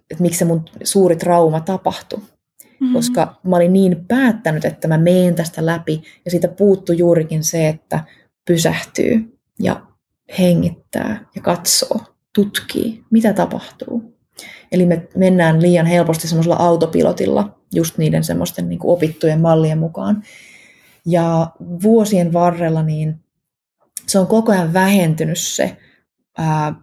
että 0.10 0.22
miksi 0.22 0.40
se 0.40 0.46
mun 0.46 0.66
suuri 0.84 1.16
trauma 1.16 1.60
tapahtui. 1.60 2.20
Mm-hmm. 2.20 2.94
Koska 2.94 3.40
mä 3.44 3.56
olin 3.56 3.74
niin 3.74 4.06
päättänyt, 4.08 4.66
että 4.66 4.88
mä 4.88 4.98
meen 4.98 5.36
tästä 5.36 5.66
läpi, 5.66 6.04
ja 6.26 6.32
siitä 6.32 6.48
puuttu 6.48 6.94
juurikin 6.94 7.44
se, 7.44 7.68
että 7.68 8.04
pysähtyy 8.46 9.38
ja 9.60 9.82
hengittää 10.39 11.26
ja 11.36 11.41
katsoo, 11.41 12.00
tutkii, 12.36 13.04
mitä 13.10 13.34
tapahtuu. 13.34 14.17
Eli 14.72 14.86
me 14.86 15.08
mennään 15.15 15.62
liian 15.62 15.86
helposti 15.86 16.28
semmoisella 16.28 16.56
autopilotilla 16.56 17.60
just 17.74 17.98
niiden 17.98 18.24
semmoisten 18.24 18.70
niin 18.70 18.80
opittujen 18.84 19.41
mallien 19.41 19.78
mukaan. 19.78 20.24
Ja 21.06 21.52
vuosien 21.60 22.34
varrella 22.34 22.84
niin 22.84 23.20
se 24.08 24.20
on 24.20 24.28
koko 24.28 24.52
ajan 24.52 24.74
vähentynyt 24.74 25.39
se 25.39 25.78
ää, 26.38 26.74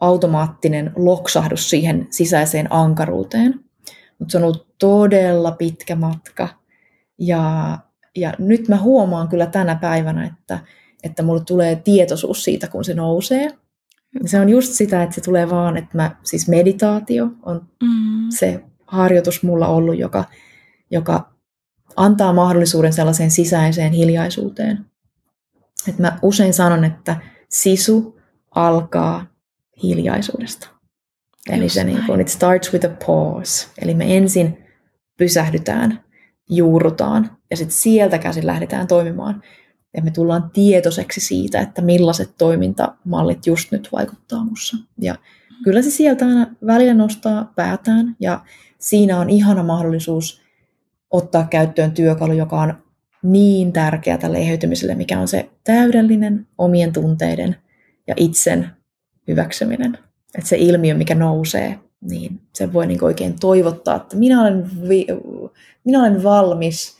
automaattinen 0.00 0.92
loksahdus 0.96 1.70
siihen 1.70 2.06
sisäiseen 2.10 2.72
ankaruuteen. 2.72 3.60
Mutta 4.18 4.32
se 4.32 4.38
on 4.38 4.44
ollut 4.44 4.78
todella 4.78 5.50
pitkä 5.50 5.96
matka. 5.96 6.48
Ja, 7.18 7.78
ja 8.16 8.32
nyt 8.38 8.68
mä 8.68 8.76
huomaan 8.76 9.28
kyllä 9.28 9.46
tänä 9.46 9.74
päivänä, 9.74 10.26
että, 10.26 10.58
että 11.02 11.22
mulle 11.22 11.44
tulee 11.44 11.76
tietoisuus 11.76 12.44
siitä, 12.44 12.68
kun 12.68 12.84
se 12.84 12.94
nousee. 12.94 13.44
Ja 14.14 14.28
se 14.28 14.40
on 14.40 14.48
just 14.48 14.72
sitä, 14.72 15.02
että 15.02 15.14
se 15.14 15.20
tulee 15.20 15.50
vaan, 15.50 15.76
että 15.76 15.90
mä, 15.92 16.16
siis 16.22 16.48
meditaatio 16.48 17.28
on 17.42 17.68
mm. 17.82 18.26
se 18.28 18.64
harjoitus 18.86 19.42
mulla 19.42 19.66
ollut, 19.68 19.98
joka, 19.98 20.24
joka 20.90 21.32
antaa 21.96 22.32
mahdollisuuden 22.32 22.92
sellaiseen 22.92 23.30
sisäiseen 23.30 23.92
hiljaisuuteen. 23.92 24.86
Et 25.88 25.98
mä 25.98 26.18
usein 26.22 26.54
sanon, 26.54 26.84
että 26.84 27.16
sisu 27.48 28.20
alkaa 28.54 29.26
hiljaisuudesta. 29.82 30.68
Eli 31.50 31.68
se 31.68 31.84
niin 31.84 32.02
kuin, 32.06 32.20
it 32.20 32.28
starts 32.28 32.72
with 32.72 32.86
a 32.86 33.06
pause. 33.06 33.68
Eli 33.82 33.94
me 33.94 34.16
ensin 34.16 34.64
pysähdytään, 35.16 36.04
juurrutaan 36.50 37.36
ja 37.50 37.56
sitten 37.56 37.76
sieltä 37.76 38.18
käsin 38.18 38.46
lähdetään 38.46 38.86
toimimaan. 38.86 39.42
Ja 39.96 40.02
me 40.02 40.10
tullaan 40.10 40.50
tietoiseksi 40.50 41.20
siitä, 41.20 41.60
että 41.60 41.82
millaiset 41.82 42.30
toimintamallit 42.38 43.46
just 43.46 43.72
nyt 43.72 43.88
vaikuttaa 43.92 44.44
mussa. 44.44 44.76
Ja 45.00 45.14
kyllä 45.64 45.82
se 45.82 45.90
sieltä 45.90 46.26
aina 46.26 46.46
välillä 46.66 46.94
nostaa 46.94 47.52
päätään 47.56 48.16
ja 48.20 48.40
siinä 48.78 49.18
on 49.20 49.30
ihana 49.30 49.62
mahdollisuus 49.62 50.42
ottaa 51.10 51.46
käyttöön 51.50 51.92
työkalu, 51.92 52.32
joka 52.32 52.60
on 52.60 52.74
niin 53.22 53.72
tärkeä 53.72 54.18
tälle 54.18 54.38
eheytymiselle, 54.38 54.94
mikä 54.94 55.20
on 55.20 55.28
se 55.28 55.50
täydellinen 55.64 56.46
omien 56.58 56.92
tunteiden 56.92 57.56
ja 58.06 58.14
itsen 58.16 58.70
hyväksyminen. 59.28 59.98
Että 60.34 60.48
se 60.48 60.56
ilmiö, 60.56 60.94
mikä 60.94 61.14
nousee, 61.14 61.78
niin 62.00 62.40
se 62.52 62.72
voi 62.72 62.86
niin 62.86 63.04
oikein 63.04 63.40
toivottaa, 63.40 63.96
että 63.96 64.16
minä 64.16 64.40
olen, 64.40 64.70
vi- 64.88 65.06
minä 65.84 66.00
olen 66.00 66.22
valmis 66.22 66.96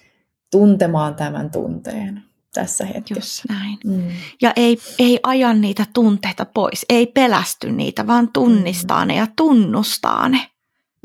tuntemaan 0.50 1.14
tämän 1.14 1.50
tunteen 1.50 2.22
tässä 2.60 2.84
hetkessä. 2.84 3.16
Just 3.16 3.44
näin. 3.48 3.78
Mm. 3.84 4.08
Ja 4.42 4.52
ei, 4.56 4.78
ei 4.98 5.20
aja 5.22 5.52
niitä 5.52 5.86
tunteita 5.94 6.46
pois, 6.54 6.86
ei 6.88 7.06
pelästy 7.06 7.72
niitä, 7.72 8.06
vaan 8.06 8.32
tunnistaa 8.32 9.04
mm. 9.04 9.08
ne 9.08 9.16
ja 9.16 9.26
tunnustaa 9.36 10.28
ne. 10.28 10.38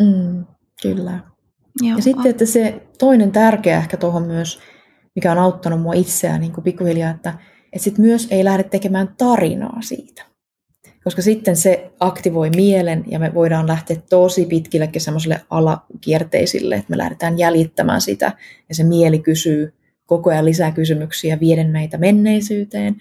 Mm, 0.01 0.45
kyllä. 0.81 1.19
Joo. 1.81 1.97
Ja 1.97 2.03
sitten, 2.03 2.29
että 2.31 2.45
se 2.45 2.87
toinen 2.99 3.31
tärkeä 3.31 3.77
ehkä 3.77 3.97
tuohon 3.97 4.23
myös, 4.23 4.59
mikä 5.15 5.31
on 5.31 5.37
auttanut 5.37 5.81
mua 5.81 5.93
itseään 5.93 6.41
niin 6.41 6.53
kuin 6.53 6.63
pikkuhiljaa, 6.63 7.11
että, 7.11 7.33
että 7.73 7.83
sit 7.83 7.97
myös 7.97 8.27
ei 8.31 8.43
lähde 8.43 8.63
tekemään 8.63 9.15
tarinaa 9.17 9.81
siitä 9.81 10.31
koska 11.03 11.21
sitten 11.21 11.55
se 11.55 11.91
aktivoi 11.99 12.49
mielen 12.49 13.03
ja 13.07 13.19
me 13.19 13.33
voidaan 13.33 13.67
lähteä 13.67 13.97
tosi 14.09 14.45
pitkillekin 14.45 15.01
semmoiselle 15.01 15.41
alakierteisille, 15.49 16.75
että 16.75 16.89
me 16.89 16.97
lähdetään 16.97 17.37
jäljittämään 17.37 18.01
sitä 18.01 18.31
ja 18.69 18.75
se 18.75 18.83
mieli 18.83 19.19
kysyy 19.19 19.73
koko 20.11 20.29
ajan 20.29 20.45
lisää 20.45 20.71
kysymyksiä, 20.71 21.39
vieden 21.39 21.69
meitä 21.69 21.97
menneisyyteen, 21.97 22.95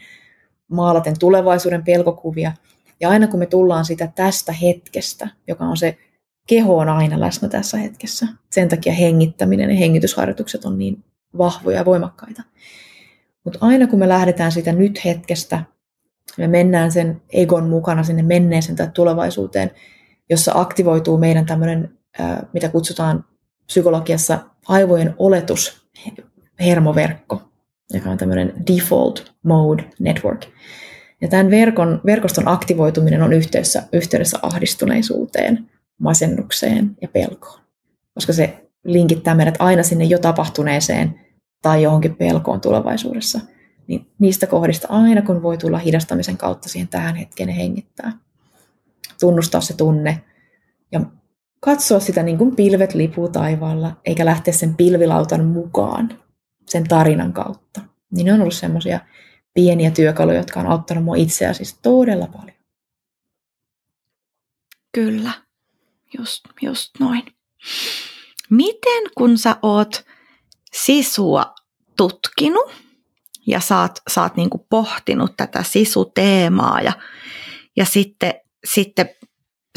maalaten 0.68 1.18
tulevaisuuden 1.18 1.85
pelkokuvia. 1.85 2.53
Ja 3.01 3.09
aina 3.09 3.27
kun 3.27 3.38
me 3.38 3.46
tullaan 3.46 3.85
sitä 3.85 4.12
tästä 4.14 4.53
hetkestä, 4.53 5.29
joka 5.49 5.64
on 5.64 5.77
se 5.77 5.99
keho 6.46 6.79
on 6.79 6.88
aina 6.88 7.20
läsnä 7.20 7.49
tässä 7.49 7.77
hetkessä. 7.79 8.27
Sen 8.51 8.68
takia 8.68 8.92
hengittäminen 8.92 9.70
ja 9.70 9.77
hengitysharjoitukset 9.77 10.64
on 10.64 10.79
niin 10.79 11.05
vahvoja 11.38 11.77
ja 11.77 11.85
voimakkaita. 11.85 12.42
Mutta 13.44 13.59
aina 13.61 13.87
kun 13.87 13.99
me 13.99 14.09
lähdetään 14.09 14.53
sitä 14.53 14.73
nyt 14.73 15.05
hetkestä 15.05 15.62
me 16.38 16.46
mennään 16.46 16.92
sen 16.92 17.23
egon 17.33 17.68
mukana 17.68 18.03
sinne 18.03 18.23
menneeseen 18.23 18.77
tai 18.77 18.88
tulevaisuuteen, 18.94 19.70
jossa 20.29 20.53
aktivoituu 20.55 21.18
meidän 21.18 21.46
tämmöinen, 21.46 21.99
mitä 22.53 22.68
kutsutaan 22.68 23.25
psykologiassa 23.66 24.38
aivojen 24.68 25.14
oletus 25.18 25.81
hermoverkko, 26.61 27.42
joka 27.92 28.11
on 28.11 28.18
tämmöinen 28.18 28.53
default 28.66 29.33
mode 29.42 29.85
network. 29.99 30.44
Ja 31.20 31.29
tämän 31.29 31.51
verkon, 31.51 32.01
verkoston 32.07 32.49
aktivoituminen 32.49 33.23
on 33.23 33.33
yhteydessä, 33.33 33.83
yhteydessä 33.92 34.38
ahdistuneisuuteen, 34.42 35.70
masennukseen 35.99 36.96
ja 37.03 37.09
pelkoon, 37.09 37.61
koska 38.14 38.33
se 38.33 38.68
linkittää 38.85 39.35
meidät 39.35 39.57
aina 39.59 39.83
sinne 39.83 40.05
jo 40.05 40.18
tapahtuneeseen 40.18 41.20
tai 41.62 41.83
johonkin 41.83 42.16
pelkoon 42.16 42.61
tulevaisuudessa– 42.61 43.40
niin 43.90 44.07
niistä 44.18 44.46
kohdista 44.46 44.88
aina 44.90 45.23
kun 45.23 45.42
voi 45.42 45.59
tulla 45.59 45.79
hidastamisen 45.79 46.37
kautta 46.37 46.68
siihen 46.68 46.88
tähän 46.88 47.14
hetkeen 47.14 47.49
hengittää. 47.49 48.12
Tunnustaa 49.20 49.61
se 49.61 49.77
tunne 49.77 50.23
ja 50.92 51.01
katsoa 51.61 52.01
sitä 52.01 52.23
niin 52.23 52.38
kuin 52.38 52.57
pilvet 52.57 52.94
lipuu 52.94 53.29
taivaalla, 53.29 53.96
eikä 54.05 54.25
lähteä 54.25 54.55
sen 54.55 54.75
pilvilautan 54.75 55.44
mukaan 55.44 56.18
sen 56.70 56.88
tarinan 56.88 57.33
kautta. 57.33 57.80
Niin 58.11 58.26
ne 58.26 58.33
on 58.33 58.40
ollut 58.40 58.54
semmoisia 58.54 59.00
pieniä 59.54 59.90
työkaluja, 59.90 60.38
jotka 60.38 60.61
on 60.61 60.66
auttanut 60.66 61.04
mua 61.04 61.16
itseä 61.16 61.52
siis 61.52 61.78
todella 61.83 62.26
paljon. 62.26 62.56
Kyllä, 64.92 65.33
just, 66.18 66.44
just 66.62 66.90
noin. 67.00 67.22
Miten 68.50 69.02
kun 69.18 69.38
sä 69.38 69.56
oot 69.62 70.04
sisua 70.72 71.54
tutkinut, 71.96 72.72
ja 73.46 73.61
sä 73.61 74.22
oot 74.22 74.37
niin 74.37 74.50
kuin 74.50 74.66
pohtinut 74.70 75.37
tätä 75.37 75.62
sisuteemaa 75.62 76.80
ja, 76.80 76.92
ja 77.76 77.85
sitten, 77.85 78.35
sitten 78.64 79.09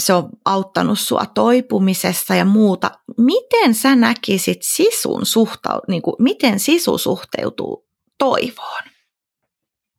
se 0.02 0.14
on 0.14 0.30
auttanut 0.46 1.00
sua 1.00 1.26
toipumisessa 1.34 2.36
ja 2.36 2.46
muuta. 2.46 2.92
Miten 3.18 3.74
sä 3.74 3.96
näkisit 3.96 4.58
sisun 4.62 5.26
suhtau, 5.26 5.80
niin 5.88 6.02
kuin, 6.02 6.16
miten 6.20 6.60
sisu 6.60 6.98
suhteutuu 6.98 7.86
toivoon? 8.18 8.84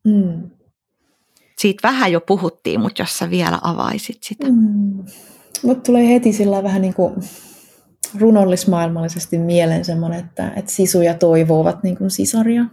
Mm. 0.05 0.49
Siitä 1.57 1.87
vähän 1.87 2.11
jo 2.11 2.21
puhuttiin, 2.21 2.79
mutta 2.79 3.01
jos 3.01 3.17
sä 3.17 3.29
vielä 3.29 3.59
avaisit 3.61 4.23
sitä. 4.23 4.47
Mm. 4.47 5.05
Mut 5.63 5.83
tulee 5.83 6.07
heti 6.07 6.33
sillä 6.33 6.63
vähän 6.63 6.81
niin 6.81 6.93
kuin 6.93 7.13
runollismaailmallisesti 8.19 9.37
mieleen 9.37 9.85
semmoinen, 9.85 10.19
että, 10.19 10.53
että 10.55 10.71
sisu 10.71 11.01
ja 11.01 11.13
toivo 11.13 11.59
ovat 11.59 11.83
niin 11.83 11.97
kuin 11.97 12.11
sisaria 12.11 12.65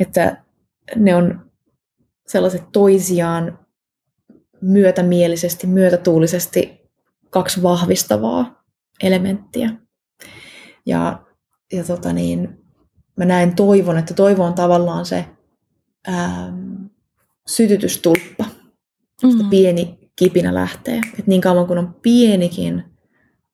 että 0.00 0.42
ne 0.96 1.16
on 1.16 1.50
sellaiset 2.26 2.62
toisiaan 2.72 3.58
myötämielisesti, 4.60 5.66
myötätuulisesti 5.66 6.80
kaksi 7.30 7.62
vahvistavaa 7.62 8.64
elementtiä. 9.02 9.70
Ja, 10.86 11.22
ja 11.72 11.84
tota 11.84 12.12
niin, 12.12 12.64
mä 13.16 13.24
näen 13.24 13.54
toivon, 13.54 13.98
että 13.98 14.14
toivo 14.14 14.44
on 14.44 14.54
tavallaan 14.54 15.06
se 15.06 15.24
ää, 16.06 16.52
sytytystulppa. 17.46 18.44
Mm. 19.22 19.50
Pieni 19.50 19.98
kipinä 20.16 20.54
lähtee. 20.54 21.00
Et 21.18 21.26
niin 21.26 21.40
kauan 21.40 21.66
kun 21.66 21.78
on 21.78 21.94
pienikin 22.02 22.84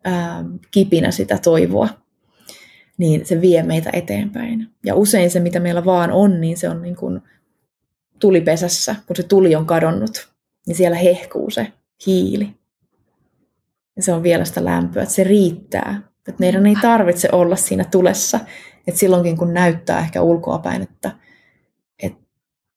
ää, 0.05 0.45
kipinä 0.71 1.11
sitä 1.11 1.38
toivoa, 1.38 1.88
niin 2.99 3.27
se 3.27 3.40
vie 3.40 3.62
meitä 3.62 3.90
eteenpäin. 3.92 4.71
Ja 4.85 4.95
usein 4.95 5.31
se, 5.31 5.40
mitä 5.40 5.61
meillä 5.61 5.85
vaan 5.85 6.12
on, 6.12 6.40
niin 6.40 6.57
se 6.57 6.69
on 6.69 6.83
niin 6.83 6.97
kuin 6.97 7.23
tulipesässä, 8.19 8.97
kun 9.07 9.16
se 9.16 9.23
tuli 9.23 9.57
on 9.57 9.66
kadonnut, 9.66 10.36
niin 10.66 10.76
siellä 10.76 10.96
hehkuu 10.96 11.50
se 11.50 11.72
hiili. 12.07 12.55
Ja 13.96 14.02
se 14.02 14.12
on 14.12 14.22
vielä 14.22 14.44
sitä 14.44 14.64
lämpöä, 14.64 15.02
että 15.02 15.14
se 15.14 15.24
riittää. 15.24 16.02
Että 16.29 16.40
meidän 16.40 16.66
ei 16.66 16.74
tarvitse 16.83 17.29
olla 17.33 17.57
siinä 17.57 17.85
tulessa. 17.85 18.40
Että 18.87 19.00
silloinkin, 19.00 19.37
kun 19.37 19.55
näyttää 19.55 19.98
ehkä 19.98 20.22
ulkoapäin, 20.22 20.83
että, 20.83 21.11
että 22.02 22.18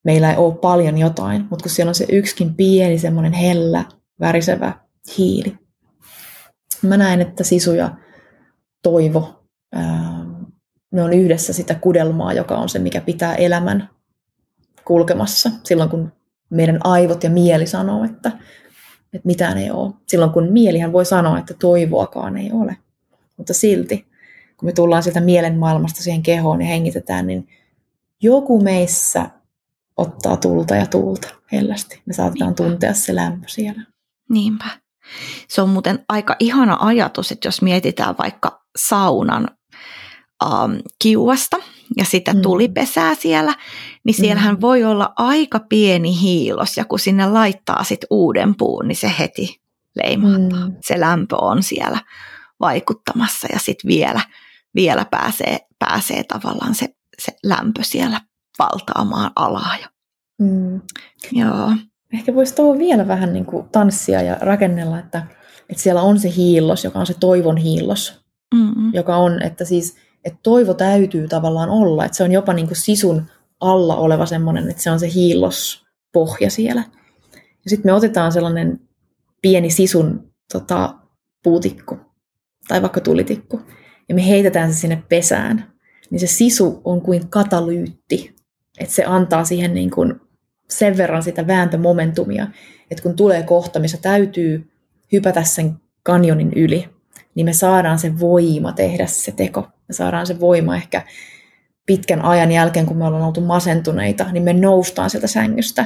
meillä 0.03 0.31
ei 0.31 0.37
ole 0.37 0.55
paljon 0.55 0.97
jotain, 0.97 1.41
mutta 1.49 1.63
kun 1.63 1.69
siellä 1.69 1.89
on 1.89 1.95
se 1.95 2.05
yksikin 2.11 2.55
pieni 2.55 2.99
semmoinen 2.99 3.33
hellä, 3.33 3.85
värisevä 4.19 4.73
hiili. 5.17 5.57
Mä 6.81 6.97
näen, 6.97 7.21
että 7.21 7.43
sisu 7.43 7.73
ja 7.73 7.95
toivo, 8.83 9.43
ne 10.91 11.03
on 11.03 11.13
yhdessä 11.13 11.53
sitä 11.53 11.75
kudelmaa, 11.75 12.33
joka 12.33 12.57
on 12.57 12.69
se, 12.69 12.79
mikä 12.79 13.01
pitää 13.01 13.35
elämän 13.35 13.89
kulkemassa 14.85 15.51
silloin, 15.63 15.89
kun 15.89 16.11
meidän 16.49 16.79
aivot 16.83 17.23
ja 17.23 17.29
mieli 17.29 17.67
sanoo, 17.67 18.03
että, 18.03 18.31
että 19.13 19.25
mitään 19.27 19.57
ei 19.57 19.71
ole. 19.71 19.93
Silloin, 20.07 20.31
kun 20.31 20.51
mielihän 20.51 20.93
voi 20.93 21.05
sanoa, 21.05 21.39
että 21.39 21.53
toivoakaan 21.53 22.37
ei 22.37 22.51
ole. 22.51 22.77
Mutta 23.37 23.53
silti, 23.53 24.07
kun 24.57 24.69
me 24.69 24.73
tullaan 24.73 25.03
sieltä 25.03 25.21
mielen 25.21 25.57
maailmasta 25.57 26.03
siihen 26.03 26.23
kehoon 26.23 26.61
ja 26.61 26.67
hengitetään, 26.67 27.27
niin 27.27 27.47
joku 28.21 28.61
meissä 28.61 29.29
ottaa 29.97 30.37
tulta 30.37 30.75
ja 30.75 30.85
tuulta 30.85 31.27
hellästi. 31.51 32.01
Me 32.05 32.13
saatetaan 32.13 32.49
Niinpä. 32.49 32.63
tuntea 32.63 32.93
se 32.93 33.15
lämpö 33.15 33.47
siellä. 33.47 33.81
Niinpä. 34.29 34.65
Se 35.47 35.61
on 35.61 35.69
muuten 35.69 36.05
aika 36.09 36.35
ihana 36.39 36.77
ajatus, 36.79 37.31
että 37.31 37.47
jos 37.47 37.61
mietitään 37.61 38.15
vaikka 38.17 38.61
saunan 38.77 39.47
ähm, 40.43 40.75
kiuasta 41.01 41.57
ja 41.97 42.05
sitä 42.05 42.33
mm. 42.33 42.41
tulipesää 42.41 43.15
siellä, 43.15 43.53
niin 44.03 44.13
siellähän 44.13 44.55
mm. 44.55 44.61
voi 44.61 44.83
olla 44.83 45.13
aika 45.15 45.59
pieni 45.59 46.21
hiilos 46.21 46.77
ja 46.77 46.85
kun 46.85 46.99
sinne 46.99 47.29
laittaa 47.29 47.83
sit 47.83 48.05
uuden 48.09 48.55
puun, 48.55 48.87
niin 48.87 48.95
se 48.95 49.11
heti 49.19 49.61
leimahtaa. 49.95 50.69
Mm. 50.69 50.75
Se 50.81 50.99
lämpö 50.99 51.35
on 51.35 51.63
siellä 51.63 51.99
vaikuttamassa 52.59 53.47
ja 53.53 53.59
sitten 53.59 53.87
vielä, 53.87 54.21
vielä 54.75 55.05
pääsee, 55.11 55.59
pääsee 55.79 56.23
tavallaan 56.23 56.75
se, 56.75 56.89
se 57.19 57.31
lämpö 57.43 57.83
siellä 57.83 58.21
valtaamaan 58.59 59.31
alaa. 59.35 59.75
Mm. 60.41 60.81
Joo. 61.31 61.71
Ehkä 62.13 62.35
voisi 62.35 62.55
tuohon 62.55 62.79
vielä 62.79 63.07
vähän 63.07 63.33
niin 63.33 63.45
kuin 63.45 63.69
tanssia 63.69 64.21
ja 64.21 64.37
rakennella, 64.41 64.99
että, 64.99 65.27
että 65.69 65.83
siellä 65.83 66.01
on 66.01 66.19
se 66.19 66.33
hiillos, 66.35 66.83
joka 66.83 66.99
on 66.99 67.05
se 67.05 67.13
toivon 67.19 67.57
hiillos, 67.57 68.21
mm-hmm. 68.53 68.93
joka 68.93 69.15
on, 69.15 69.41
että 69.41 69.65
siis 69.65 69.97
että 70.29 70.39
toivo 70.43 70.73
täytyy 70.73 71.27
tavallaan 71.27 71.69
olla, 71.69 72.05
että 72.05 72.17
se 72.17 72.23
on 72.23 72.31
jopa 72.31 72.53
niin 72.53 72.67
kuin 72.67 72.77
sisun 72.77 73.25
alla 73.59 73.95
oleva 73.95 74.25
semmoinen, 74.25 74.69
että 74.69 74.83
se 74.83 74.91
on 74.91 74.99
se 74.99 75.13
hiillospohja 75.13 76.49
siellä. 76.49 76.83
Ja 77.35 77.69
sitten 77.69 77.89
me 77.89 77.93
otetaan 77.93 78.31
sellainen 78.31 78.79
pieni 79.41 79.69
sisun 79.69 80.31
tota, 80.53 80.95
puutikku 81.43 81.97
tai 82.67 82.81
vaikka 82.81 83.01
tulitikku, 83.01 83.61
ja 84.09 84.15
me 84.15 84.27
heitetään 84.27 84.73
se 84.73 84.79
sinne 84.79 85.03
pesään, 85.09 85.73
niin 86.09 86.19
se 86.19 86.27
sisu 86.27 86.81
on 86.83 87.01
kuin 87.01 87.29
katalyytti, 87.29 88.35
että 88.79 88.95
se 88.95 89.05
antaa 89.05 89.45
siihen 89.45 89.73
niin 89.73 89.89
kuin 89.89 90.21
sen 90.69 90.97
verran 90.97 91.23
sitä 91.23 91.47
vääntömomentumia, 91.47 92.47
että 92.91 93.03
kun 93.03 93.15
tulee 93.15 93.43
kohta, 93.43 93.79
missä 93.79 93.97
täytyy 94.01 94.71
hypätä 95.11 95.43
sen 95.43 95.75
kanjonin 96.03 96.53
yli, 96.55 96.89
niin 97.39 97.45
me 97.45 97.53
saadaan 97.53 97.99
se 97.99 98.19
voima 98.19 98.71
tehdä 98.71 99.05
se 99.05 99.31
teko. 99.31 99.61
Me 99.61 99.93
saadaan 99.93 100.27
se 100.27 100.39
voima 100.39 100.75
ehkä 100.75 101.01
pitkän 101.85 102.21
ajan 102.21 102.51
jälkeen, 102.51 102.85
kun 102.85 102.97
me 102.97 103.05
ollaan 103.05 103.23
oltu 103.23 103.41
masentuneita, 103.41 104.31
niin 104.31 104.43
me 104.43 104.53
noustaan 104.53 105.09
sieltä 105.09 105.27
sängystä, 105.27 105.85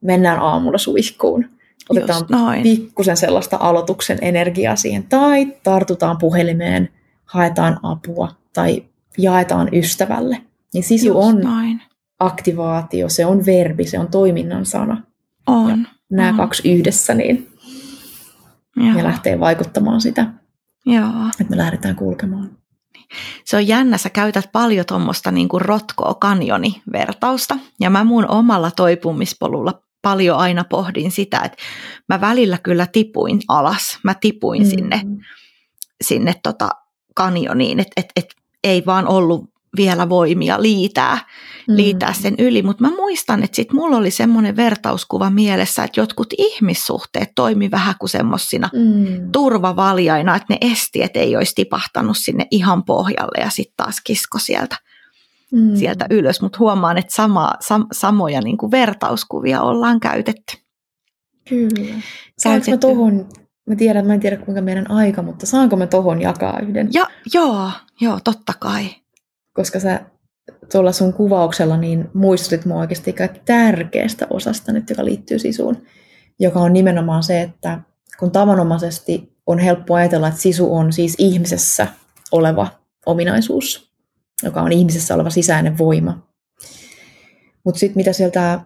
mennään 0.00 0.38
aamulla 0.38 0.78
suihkuun, 0.78 1.46
otetaan 1.88 2.26
pikkusen 2.62 3.16
sellaista 3.16 3.56
aloituksen 3.60 4.18
energiaa 4.22 4.76
siihen, 4.76 5.02
tai 5.02 5.46
tartutaan 5.62 6.18
puhelimeen, 6.18 6.88
haetaan 7.24 7.78
apua, 7.82 8.34
tai 8.52 8.84
jaetaan 9.18 9.68
ystävälle. 9.72 10.42
Niin 10.74 10.84
sisu 10.84 11.06
Just 11.06 11.18
on 11.18 11.40
noin. 11.40 11.82
aktivaatio, 12.18 13.08
se 13.08 13.26
on 13.26 13.46
verbi, 13.46 13.84
se 13.84 13.98
on 13.98 14.08
toiminnan 14.08 14.66
sana. 14.66 15.02
On. 15.46 15.70
Ja 15.70 15.76
nämä 16.10 16.28
on. 16.28 16.36
kaksi 16.36 16.72
yhdessä, 16.72 17.14
niin 17.14 17.48
Joo. 18.76 18.98
ja 18.98 19.04
lähtee 19.04 19.40
vaikuttamaan 19.40 20.00
sitä, 20.00 20.40
Joo. 20.86 21.08
että 21.40 21.50
me 21.50 21.56
lähdetään 21.56 21.96
kulkemaan. 21.96 22.50
Se 23.44 23.56
on 23.56 23.66
jännä, 23.66 23.98
sä 23.98 24.10
käytät 24.10 24.52
paljon 24.52 24.86
tuommoista 24.86 25.30
niin 25.30 25.48
rotkoa 25.54 26.14
kanjoni-vertausta, 26.14 27.58
ja 27.80 27.90
mä 27.90 28.04
mun 28.04 28.30
omalla 28.30 28.70
toipumispolulla 28.70 29.82
paljon 30.02 30.38
aina 30.38 30.64
pohdin 30.64 31.10
sitä, 31.10 31.40
että 31.44 31.58
mä 32.08 32.20
välillä 32.20 32.58
kyllä 32.62 32.86
tipuin 32.86 33.40
alas, 33.48 33.98
mä 34.02 34.14
tipuin 34.14 34.62
mm. 34.62 34.68
sinne, 34.68 35.02
sinne 36.04 36.34
tota 36.42 36.68
kanjoniin, 37.14 37.80
että 37.80 37.92
et, 37.96 38.06
et 38.16 38.34
ei 38.64 38.82
vaan 38.86 39.08
ollut 39.08 39.50
vielä 39.76 40.08
voimia 40.08 40.62
liitää, 40.62 41.18
mm. 41.68 41.76
liitää 41.76 42.12
sen 42.12 42.34
yli, 42.38 42.62
mutta 42.62 42.84
mä 42.84 42.90
muistan, 42.96 43.42
että 43.42 43.56
sit 43.56 43.72
mulla 43.72 43.96
oli 43.96 44.10
semmoinen 44.10 44.56
vertauskuva 44.56 45.30
mielessä, 45.30 45.84
että 45.84 46.00
jotkut 46.00 46.34
ihmissuhteet 46.38 47.32
toimi 47.34 47.70
vähän 47.70 47.94
kuin 47.98 48.10
semmoisina 48.10 48.70
mm. 48.72 49.32
turvavaljaina, 49.32 50.36
että 50.36 50.46
ne 50.50 50.58
esti, 50.72 51.02
että 51.02 51.18
ei 51.18 51.36
olisi 51.36 51.54
tipahtanut 51.54 52.16
sinne 52.16 52.46
ihan 52.50 52.84
pohjalle 52.84 53.42
ja 53.44 53.50
sitten 53.50 53.74
taas 53.76 54.00
kisko 54.04 54.38
sieltä, 54.38 54.76
mm. 55.52 55.76
sieltä 55.76 56.06
ylös, 56.10 56.42
mutta 56.42 56.58
huomaan, 56.58 56.98
että 56.98 57.14
sama, 57.14 57.52
sam, 57.60 57.86
samoja 57.92 58.40
niin 58.40 58.56
kuin 58.56 58.70
vertauskuvia 58.70 59.62
ollaan 59.62 60.00
käytetty. 60.00 60.56
Kyllä. 61.48 61.94
Saanko 62.38 62.70
mä 62.70 62.76
tohon, 62.76 63.28
mä 63.66 63.76
tiedän, 63.76 64.06
mä 64.06 64.14
en 64.14 64.20
tiedä 64.20 64.36
kuinka 64.36 64.62
meidän 64.62 64.90
aika, 64.90 65.22
mutta 65.22 65.46
saanko 65.46 65.76
me 65.76 65.86
tohon 65.86 66.20
jakaa 66.20 66.60
yhden? 66.60 66.88
Ja, 66.92 67.06
joo, 67.34 67.70
joo, 68.00 68.18
totta 68.24 68.52
kai 68.60 69.00
koska 69.52 69.80
sä 69.80 70.00
tuolla 70.72 70.92
sun 70.92 71.12
kuvauksella 71.12 71.76
niin 71.76 72.10
muistutit 72.14 72.64
mua 72.64 72.80
oikeasti 72.80 73.14
tärkeästä 73.44 74.26
osasta 74.30 74.72
nyt, 74.72 74.90
joka 74.90 75.04
liittyy 75.04 75.38
sisuun, 75.38 75.82
joka 76.38 76.60
on 76.60 76.72
nimenomaan 76.72 77.22
se, 77.22 77.42
että 77.42 77.80
kun 78.18 78.30
tavanomaisesti 78.30 79.36
on 79.46 79.58
helppo 79.58 79.94
ajatella, 79.94 80.28
että 80.28 80.40
sisu 80.40 80.74
on 80.74 80.92
siis 80.92 81.14
ihmisessä 81.18 81.86
oleva 82.32 82.68
ominaisuus, 83.06 83.92
joka 84.42 84.62
on 84.62 84.72
ihmisessä 84.72 85.14
oleva 85.14 85.30
sisäinen 85.30 85.78
voima. 85.78 86.26
Mutta 87.64 87.78
sitten 87.78 87.96
mitä 87.96 88.12
sieltä 88.12 88.60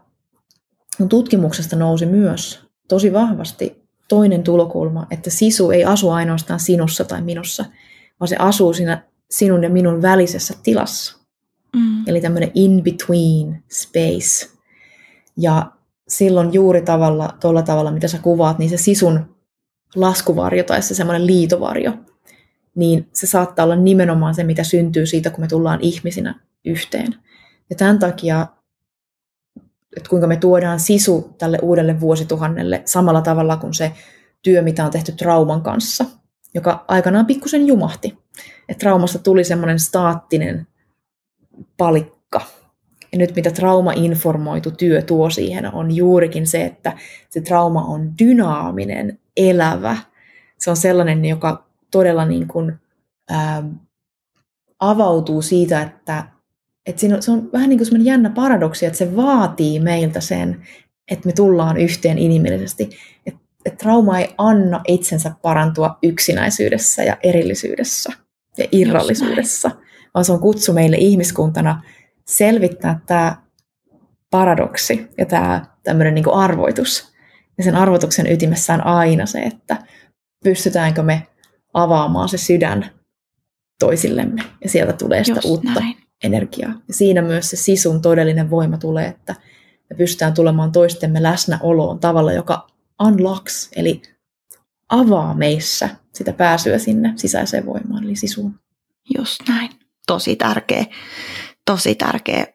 tutkimuksesta 1.09 1.77
nousi 1.77 2.07
myös 2.07 2.65
tosi 2.89 3.13
vahvasti 3.13 3.85
toinen 4.09 4.43
tulokulma, 4.43 5.07
että 5.11 5.31
sisu 5.31 5.71
ei 5.71 5.85
asu 5.85 6.11
ainoastaan 6.11 6.61
sinussa 6.61 7.05
tai 7.05 7.23
minussa, 7.23 7.65
vaan 8.21 8.29
se 8.29 8.37
asuu 8.39 8.73
siinä 8.73 9.03
sinun 9.39 9.63
ja 9.63 9.71
minun 9.71 10.03
välisessä 10.03 10.55
tilassa. 10.63 11.19
Mm. 11.77 12.09
Eli 12.09 12.21
tämmöinen 12.21 12.51
in-between 12.55 13.63
space. 13.71 14.49
Ja 15.37 15.73
silloin 16.09 16.53
juuri 16.53 16.83
tavalla, 16.83 17.35
tuolla 17.41 17.63
tavalla, 17.63 17.91
mitä 17.91 18.09
sä 18.09 18.19
kuvaat, 18.19 18.59
niin 18.59 18.71
se 18.71 18.77
sisun 18.77 19.37
laskuvarjo 19.95 20.65
tai 20.65 20.83
se 20.83 20.95
semmoinen 20.95 21.27
liitovarjo, 21.27 21.93
niin 22.75 23.09
se 23.13 23.27
saattaa 23.27 23.65
olla 23.65 23.77
nimenomaan 23.77 24.35
se, 24.35 24.45
mitä 24.45 24.65
syntyy 24.65 25.07
siitä, 25.07 25.31
kun 25.31 25.41
me 25.41 25.49
tullaan 25.49 25.81
ihmisinä 25.81 26.41
yhteen. 26.65 27.15
Ja 27.71 27.77
tämän 27.77 27.99
takia, 27.99 28.47
että 29.97 30.09
kuinka 30.11 30.27
me 30.27 30.37
tuodaan 30.37 30.81
sisu 30.81 31.35
tälle 31.39 31.59
uudelle 31.63 32.01
vuosituhannelle 32.01 32.83
samalla 32.85 33.23
tavalla 33.23 33.57
kuin 33.57 33.75
se 33.75 33.93
työ, 34.43 34.63
mitä 34.63 34.85
on 34.85 34.91
tehty 34.91 35.13
trauman 35.13 35.63
kanssa, 35.63 36.05
joka 36.55 36.85
aikanaan 36.89 37.27
pikkusen 37.27 37.67
jumahti 37.67 38.24
että 38.69 38.81
traumasta 38.81 39.19
tuli 39.19 39.45
semmoinen 39.45 39.81
staattinen 39.81 40.67
palikka. 41.77 42.41
Ja 43.13 43.19
nyt 43.19 43.37
mitä 43.37 43.51
trauma-informoitu 43.51 44.71
työ 44.71 45.03
tuo 45.03 45.31
siihen 45.31 45.75
on 45.75 45.97
juurikin 45.97 46.47
se, 46.47 46.65
että 46.65 46.99
se 47.31 47.41
trauma 47.41 47.85
on 47.85 48.13
dynaaminen, 48.19 49.19
elävä. 49.37 49.97
Se 50.59 50.71
on 50.71 50.77
sellainen, 50.77 51.25
joka 51.25 51.67
todella 51.91 52.25
niin 52.25 52.49
kuin, 52.49 52.75
ää, 53.31 53.63
avautuu 54.81 55.43
siitä, 55.43 55.83
että, 55.83 56.25
että 56.87 57.01
siinä 57.01 57.17
on, 57.17 57.23
se 57.23 57.31
on 57.31 57.53
vähän 57.53 57.69
niin 57.69 57.79
kuin 57.79 57.87
semmoinen 57.87 58.07
jännä 58.07 58.31
paradoksi, 58.31 58.87
että 58.87 58.99
se 58.99 59.17
vaatii 59.17 59.81
meiltä 59.81 60.21
sen, 60.21 60.67
että 61.11 61.27
me 61.27 61.33
tullaan 61.33 61.77
yhteen 61.77 62.19
inhimillisesti. 62.19 62.91
Että, 63.27 63.41
että 63.65 63.79
trauma 63.79 64.19
ei 64.19 64.35
anna 64.39 64.81
itsensä 64.89 65.33
parantua 65.43 65.99
yksinäisyydessä 66.03 67.03
ja 67.03 67.17
erillisyydessä 67.23 68.24
ja 68.59 68.69
irrallisuudessa, 68.73 69.71
vaan 70.15 70.25
se 70.25 70.33
on 70.33 70.41
kutsu 70.41 70.73
meille 70.73 70.97
ihmiskuntana 70.97 71.83
selvittää 72.27 73.01
tämä 73.07 73.37
paradoksi 74.31 75.09
ja 75.19 75.27
tämä 75.27 75.67
tämmöinen 75.83 76.15
niin 76.15 76.33
arvoitus, 76.35 77.15
Ja 77.59 77.65
sen 77.65 77.75
arvotuksen 77.75 78.33
ytimessä 78.33 78.75
on 78.75 78.87
aina 78.87 79.27
se, 79.27 79.39
että 79.39 79.77
pystytäänkö 80.45 81.03
me 81.03 81.27
avaamaan 81.75 82.29
se 82.29 82.39
sydän 82.39 82.91
toisillemme. 83.79 84.43
Ja 84.65 84.71
sieltä 84.71 84.93
tulee 84.93 85.25
sitä 85.25 85.37
Just 85.37 85.49
uutta 85.49 85.81
näin. 85.81 85.97
energiaa. 86.25 86.71
Ja 86.89 86.95
siinä 86.95 87.23
myös 87.23 87.51
se 87.51 87.57
sisun 87.57 88.03
todellinen 88.03 88.51
voima 88.51 88.79
tulee, 88.79 89.07
että 89.07 89.35
me 89.91 89.97
pystytään 89.97 90.35
tulemaan 90.35 90.73
toistemme 90.73 91.23
läsnäoloon 91.23 91.99
tavalla, 91.99 92.33
joka 92.33 92.67
unlocks, 93.03 93.71
eli 93.77 94.03
avaa 94.89 95.35
meissä 95.35 95.89
sitä 96.15 96.33
pääsyä 96.33 96.79
sinne 96.79 97.13
sisäiseen 97.17 97.67
voimaan, 97.67 98.05
eli 98.05 98.17
sisuun. 98.17 98.61
Just 99.19 99.41
näin. 99.49 99.71
Tosi 100.07 100.37
tärkeä, 100.37 100.85
tosi 101.65 101.95
tärkeä 101.95 102.47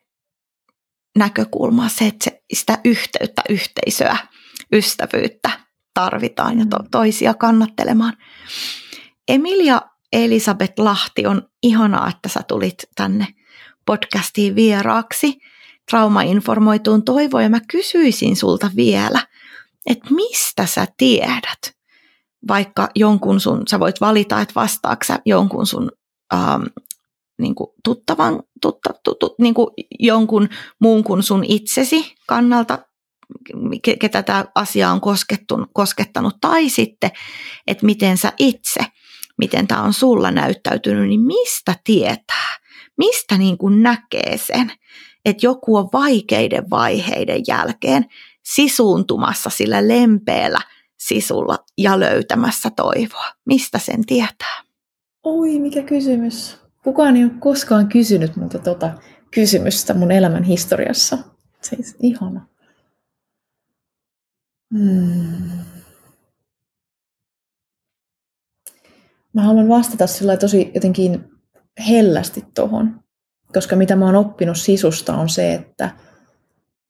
näkökulma 1.18 1.90
se, 1.90 2.08
että 2.08 2.24
se, 2.24 2.42
sitä 2.54 2.80
yhteyttä, 2.84 3.42
yhteisöä, 3.50 4.18
ystävyyttä 4.74 5.50
tarvitaan 5.94 6.60
ja 6.60 6.66
to, 6.70 6.78
mm. 6.78 6.90
toisia 6.92 7.34
kannattelemaan. 7.34 8.18
Emilia 9.28 9.82
Elisabeth 10.14 10.74
Lahti, 10.78 11.26
on 11.26 11.50
ihanaa, 11.64 12.10
että 12.10 12.30
sä 12.30 12.40
tulit 12.48 12.84
tänne 12.96 13.28
podcastiin 13.86 14.56
vieraaksi 14.56 15.40
traumainformoituun 15.92 17.04
toivoon 17.06 17.44
ja 17.44 17.50
mä 17.50 17.60
kysyisin 17.72 18.36
sulta 18.36 18.72
vielä, 18.76 19.28
että 19.86 20.14
mistä 20.14 20.66
sä 20.66 20.88
tiedät, 20.98 21.79
vaikka 22.48 22.90
jonkun 22.96 23.40
sun, 23.40 23.64
sä 23.70 23.80
voit 23.80 24.02
valita, 24.02 24.42
että 24.42 24.56
vastaaksä 24.56 25.20
jonkun 25.26 25.68
sun 25.68 25.92
ähm, 26.34 26.64
niin 27.42 27.56
kuin 27.56 27.70
tuttavan, 27.84 28.44
tutta, 28.62 28.90
tut, 29.04 29.40
niin 29.40 29.54
kuin 29.54 29.68
jonkun 30.00 30.50
muun 30.82 31.04
kuin 31.04 31.24
sun 31.24 31.44
itsesi 31.48 32.16
kannalta, 32.28 32.80
ketä 34.00 34.24
tämä 34.24 34.46
asia 34.56 34.92
on 34.92 35.02
koskettanut, 35.74 36.34
tai 36.42 36.70
sitten, 36.70 37.12
että 37.68 37.86
miten 37.86 38.18
sä 38.18 38.34
itse, 38.40 38.80
miten 39.38 39.68
tämä 39.68 39.82
on 39.82 39.94
sulla 39.94 40.32
näyttäytynyt, 40.32 41.08
niin 41.08 41.22
mistä 41.22 41.76
tietää, 41.84 42.58
mistä 42.98 43.38
niin 43.38 43.58
kuin 43.58 43.84
näkee 43.84 44.38
sen, 44.38 44.72
että 45.26 45.46
joku 45.46 45.78
on 45.78 45.90
vaikeiden 45.94 46.70
vaiheiden 46.70 47.42
jälkeen 47.48 48.06
sisuuntumassa 48.44 49.50
sillä 49.50 49.88
lempeällä 49.88 50.60
sisulla 51.00 51.58
ja 51.78 52.00
löytämässä 52.00 52.70
toivoa. 52.76 53.26
Mistä 53.46 53.80
sen 53.80 54.06
tietää? 54.06 54.64
Oi, 55.24 55.60
mikä 55.60 55.84
kysymys. 55.84 56.58
Kukaan 56.84 57.16
ei 57.18 57.24
ole 57.24 57.32
koskaan 57.40 57.88
kysynyt 57.88 58.36
multa 58.36 58.60
tota 58.60 58.92
kysymystä 59.32 59.94
mun 59.94 60.12
elämän 60.12 60.44
historiassa. 60.44 61.18
Siis 61.62 61.96
ihana. 62.00 62.48
Hmm. 64.78 65.50
Mä 69.34 69.42
haluan 69.42 69.70
vastata 69.70 70.08
sillä 70.08 70.38
tosi 70.38 70.72
jotenkin 70.76 71.26
hellästi 71.90 72.46
tuohon, 72.56 73.00
koska 73.54 73.76
mitä 73.76 73.96
mä 73.96 74.06
oon 74.06 74.16
oppinut 74.16 74.58
sisusta 74.58 75.18
on 75.18 75.30
se, 75.30 75.54
että 75.54 75.96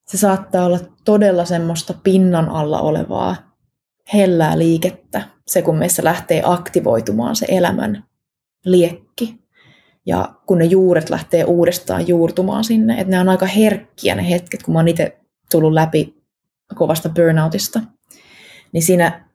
se 0.08 0.18
saattaa 0.18 0.66
olla 0.66 0.80
todella 1.06 1.46
semmoista 1.46 1.94
pinnan 2.04 2.50
alla 2.50 2.82
olevaa 2.82 3.49
hellää 4.14 4.60
liikettä, 4.60 5.22
se 5.48 5.62
kun 5.62 5.78
meissä 5.78 6.04
lähtee 6.04 6.42
aktivoitumaan 6.46 7.36
se 7.36 7.46
elämän 7.50 8.04
liekki. 8.66 9.40
Ja 10.06 10.34
kun 10.46 10.58
ne 10.58 10.66
juuret 10.66 11.10
lähtee 11.10 11.44
uudestaan 11.44 12.08
juurtumaan 12.08 12.64
sinne, 12.64 12.94
että 12.94 13.12
ne 13.12 13.20
on 13.20 13.30
aika 13.30 13.46
herkkiä 13.46 14.16
ne 14.16 14.30
hetket, 14.30 14.64
kun 14.64 14.74
mä 14.74 14.80
oon 14.80 14.88
itse 14.88 15.18
tullut 15.52 15.74
läpi 15.74 16.16
kovasta 16.76 17.10
burnoutista, 17.10 17.82
niin 18.72 18.84
siinä 18.84 19.26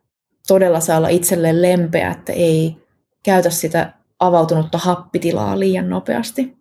todella 0.47 0.79
saa 0.79 0.97
olla 0.97 1.09
itselleen 1.09 1.61
lempeä, 1.61 2.11
että 2.11 2.33
ei 2.33 2.77
käytä 3.23 3.49
sitä 3.49 3.93
avautunutta 4.19 4.77
happitilaa 4.77 5.59
liian 5.59 5.89
nopeasti. 5.89 6.57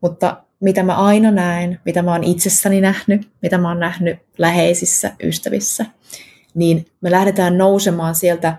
Mutta 0.00 0.44
mitä 0.60 0.82
mä 0.82 0.94
aina 0.96 1.30
näen, 1.30 1.80
mitä 1.84 2.02
mä 2.02 2.12
oon 2.12 2.24
itsessäni 2.24 2.80
nähnyt, 2.80 3.28
mitä 3.42 3.58
mä 3.58 3.68
oon 3.68 3.80
nähnyt 3.80 4.18
läheisissä 4.38 5.12
ystävissä, 5.22 5.86
niin 6.54 6.86
me 7.00 7.10
lähdetään 7.10 7.58
nousemaan 7.58 8.14
sieltä 8.14 8.56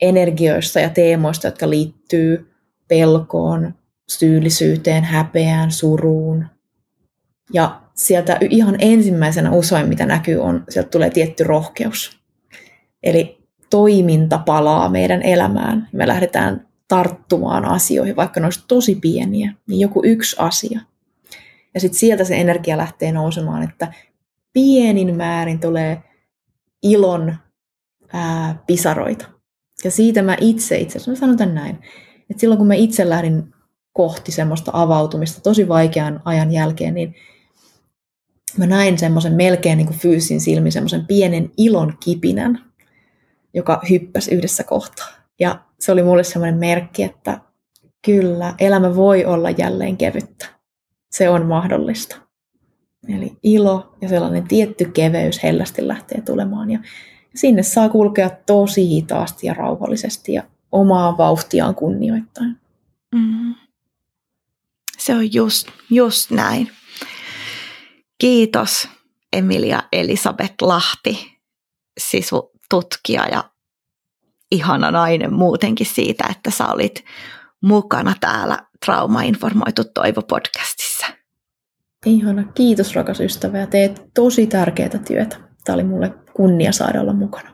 energioista 0.00 0.80
ja 0.80 0.90
teemoista, 0.90 1.46
jotka 1.46 1.70
liittyy 1.70 2.50
pelkoon, 2.88 3.74
syyllisyyteen, 4.08 5.04
häpeään, 5.04 5.70
suruun. 5.70 6.46
Ja 7.52 7.80
sieltä 7.94 8.38
ihan 8.50 8.76
ensimmäisenä 8.78 9.52
usein, 9.52 9.88
mitä 9.88 10.06
näkyy, 10.06 10.38
on, 10.38 10.64
sieltä 10.68 10.90
tulee 10.90 11.10
tietty 11.10 11.44
rohkeus. 11.44 12.20
Eli 13.02 13.46
toiminta 13.70 14.38
palaa 14.38 14.88
meidän 14.88 15.22
elämään. 15.22 15.88
Me 15.92 16.06
lähdetään 16.06 16.66
tarttumaan 16.88 17.64
asioihin, 17.64 18.16
vaikka 18.16 18.40
ne 18.40 18.48
tosi 18.68 18.94
pieniä, 18.94 19.52
niin 19.66 19.80
joku 19.80 20.02
yksi 20.04 20.36
asia. 20.38 20.80
Ja 21.74 21.80
sitten 21.80 21.98
sieltä 21.98 22.24
se 22.24 22.36
energia 22.36 22.76
lähtee 22.76 23.12
nousemaan, 23.12 23.62
että 23.62 23.92
pienin 24.52 25.16
määrin 25.16 25.60
tulee 25.60 26.02
ilon 26.90 27.36
ää, 28.12 28.62
pisaroita. 28.66 29.26
Ja 29.84 29.90
siitä 29.90 30.22
mä 30.22 30.36
itse, 30.40 30.78
itse 30.78 30.98
asiassa 30.98 31.10
mä 31.10 31.16
sanon 31.16 31.36
tämän 31.36 31.54
näin, 31.54 31.78
että 32.30 32.40
silloin 32.40 32.58
kun 32.58 32.66
mä 32.66 32.74
itse 32.74 33.08
lähdin 33.08 33.54
kohti 33.92 34.32
semmoista 34.32 34.70
avautumista 34.74 35.40
tosi 35.40 35.68
vaikean 35.68 36.22
ajan 36.24 36.52
jälkeen, 36.52 36.94
niin 36.94 37.14
mä 38.56 38.66
näin 38.66 38.98
semmoisen 38.98 39.32
melkein 39.32 39.78
niin 39.78 39.98
fyysin 39.98 40.40
silmin 40.40 40.72
semmoisen 40.72 41.06
pienen 41.06 41.50
ilon 41.56 41.96
kipinän, 42.04 42.64
joka 43.54 43.80
hyppäsi 43.90 44.34
yhdessä 44.34 44.64
kohtaa. 44.64 45.08
Ja 45.40 45.60
se 45.80 45.92
oli 45.92 46.02
mulle 46.02 46.24
semmoinen 46.24 46.58
merkki, 46.58 47.02
että 47.02 47.40
kyllä, 48.04 48.54
elämä 48.58 48.96
voi 48.96 49.24
olla 49.24 49.50
jälleen 49.50 49.96
kevyttä. 49.96 50.46
Se 51.10 51.28
on 51.28 51.46
mahdollista. 51.46 52.25
Eli 53.08 53.36
ilo 53.42 53.94
ja 54.00 54.08
sellainen 54.08 54.48
tietty 54.48 54.84
keveys 54.84 55.42
hellästi 55.42 55.88
lähtee 55.88 56.20
tulemaan. 56.20 56.70
Ja 56.70 56.78
sinne 57.34 57.62
saa 57.62 57.88
kulkea 57.88 58.30
tosi 58.46 58.88
hitaasti 58.88 59.46
ja 59.46 59.54
rauhallisesti 59.54 60.32
ja 60.32 60.42
omaa 60.72 61.16
vauhtiaan 61.18 61.74
kunnioittain. 61.74 62.56
Mm. 63.14 63.54
Se 64.98 65.14
on 65.14 65.34
just, 65.34 65.68
just 65.90 66.30
näin. 66.30 66.70
Kiitos 68.18 68.88
Emilia 69.32 69.82
Elisabeth 69.92 70.54
Lahti, 70.62 71.38
sisututkija 72.00 73.28
ja 73.28 73.50
ihana 74.50 74.90
nainen 74.90 75.34
muutenkin 75.34 75.86
siitä, 75.86 76.24
että 76.30 76.50
sä 76.50 76.66
olit 76.66 77.04
mukana 77.62 78.14
täällä 78.20 78.58
Trauma-informoitu 78.86 79.82
Toivo-podcastissa. 79.84 80.75
Ihana, 82.06 82.44
kiitos 82.44 82.94
rakas 82.94 83.20
ystävä 83.20 83.58
ja 83.58 83.66
teet 83.66 84.02
tosi 84.14 84.46
tärkeää 84.46 84.98
työtä. 85.06 85.36
Tämä 85.64 85.74
oli 85.74 85.84
mulle 85.84 86.14
kunnia 86.34 86.72
saada 86.72 87.00
olla 87.00 87.12
mukana. 87.12 87.50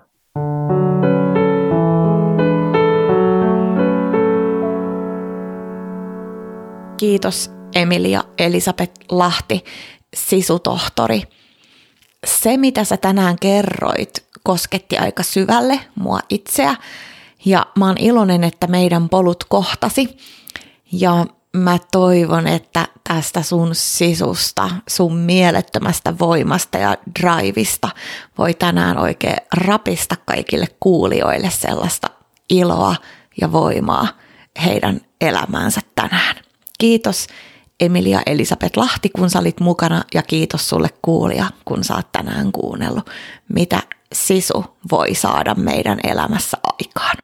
Kiitos 6.97 7.51
Emilia 7.75 8.25
Elisabeth 8.39 8.93
Lahti, 9.11 9.65
sisutohtori. 10.15 11.23
Se, 12.27 12.57
mitä 12.57 12.85
sä 12.85 12.97
tänään 12.97 13.37
kerroit, 13.41 14.27
kosketti 14.43 14.99
aika 14.99 15.23
syvälle 15.23 15.81
mua 15.95 16.19
itseä 16.31 16.77
ja 17.45 17.67
mä 17.79 17.87
oon 17.87 17.99
iloinen, 17.99 18.45
että 18.45 18.67
meidän 18.67 19.09
polut 19.09 19.45
kohtasi 19.45 20.17
ja 20.93 21.27
mä 21.57 21.79
toivon, 21.93 22.47
että 22.47 22.89
tästä 23.09 23.43
sun 23.43 23.71
sisusta, 23.73 24.71
sun 24.89 25.17
mielettömästä 25.17 26.19
voimasta 26.19 26.79
ja 26.79 26.97
drivista 27.21 27.89
voi 28.39 28.55
tänään 28.55 28.99
oikein 28.99 29.37
rapista 29.57 30.17
kaikille 30.25 30.67
kuulijoille 30.81 31.51
sellaista 31.51 32.11
iloa 32.51 32.97
ja 33.41 33.53
voimaa 33.53 34.09
heidän 34.65 35.01
elämäänsä 35.21 35.81
tänään. 35.95 36.37
Kiitos 36.79 37.27
Emilia 37.81 38.23
Elisabeth 38.27 38.79
Lahti, 38.79 39.09
kun 39.09 39.31
sä 39.31 39.39
olit 39.39 39.61
mukana 39.61 40.05
ja 40.15 40.23
kiitos 40.23 40.69
sulle 40.69 40.89
kuulija, 41.03 41.51
kun 41.65 41.85
sä 41.85 41.95
oot 41.95 42.13
tänään 42.13 42.53
kuunnellut, 42.53 43.11
mitä 43.49 43.83
sisu 44.13 44.65
voi 44.91 45.15
saada 45.15 45.55
meidän 45.55 45.99
elämässä 46.05 46.57
aikaan. 46.63 47.17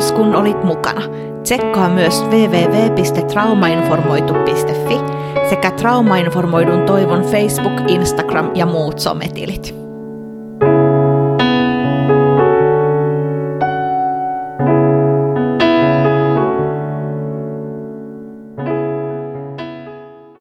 Kiitos 0.00 0.16
kun 0.16 0.34
olit 0.34 0.64
mukana. 0.64 1.02
Tsekkaa 1.42 1.88
myös 1.88 2.24
www.traumainformoitu.fi 2.24 4.98
sekä 5.48 5.70
Traumainformoidun 5.70 6.82
toivon 6.82 7.22
Facebook, 7.22 7.72
Instagram 7.88 8.50
ja 8.54 8.66
muut 8.66 8.98
sometilit. 8.98 9.89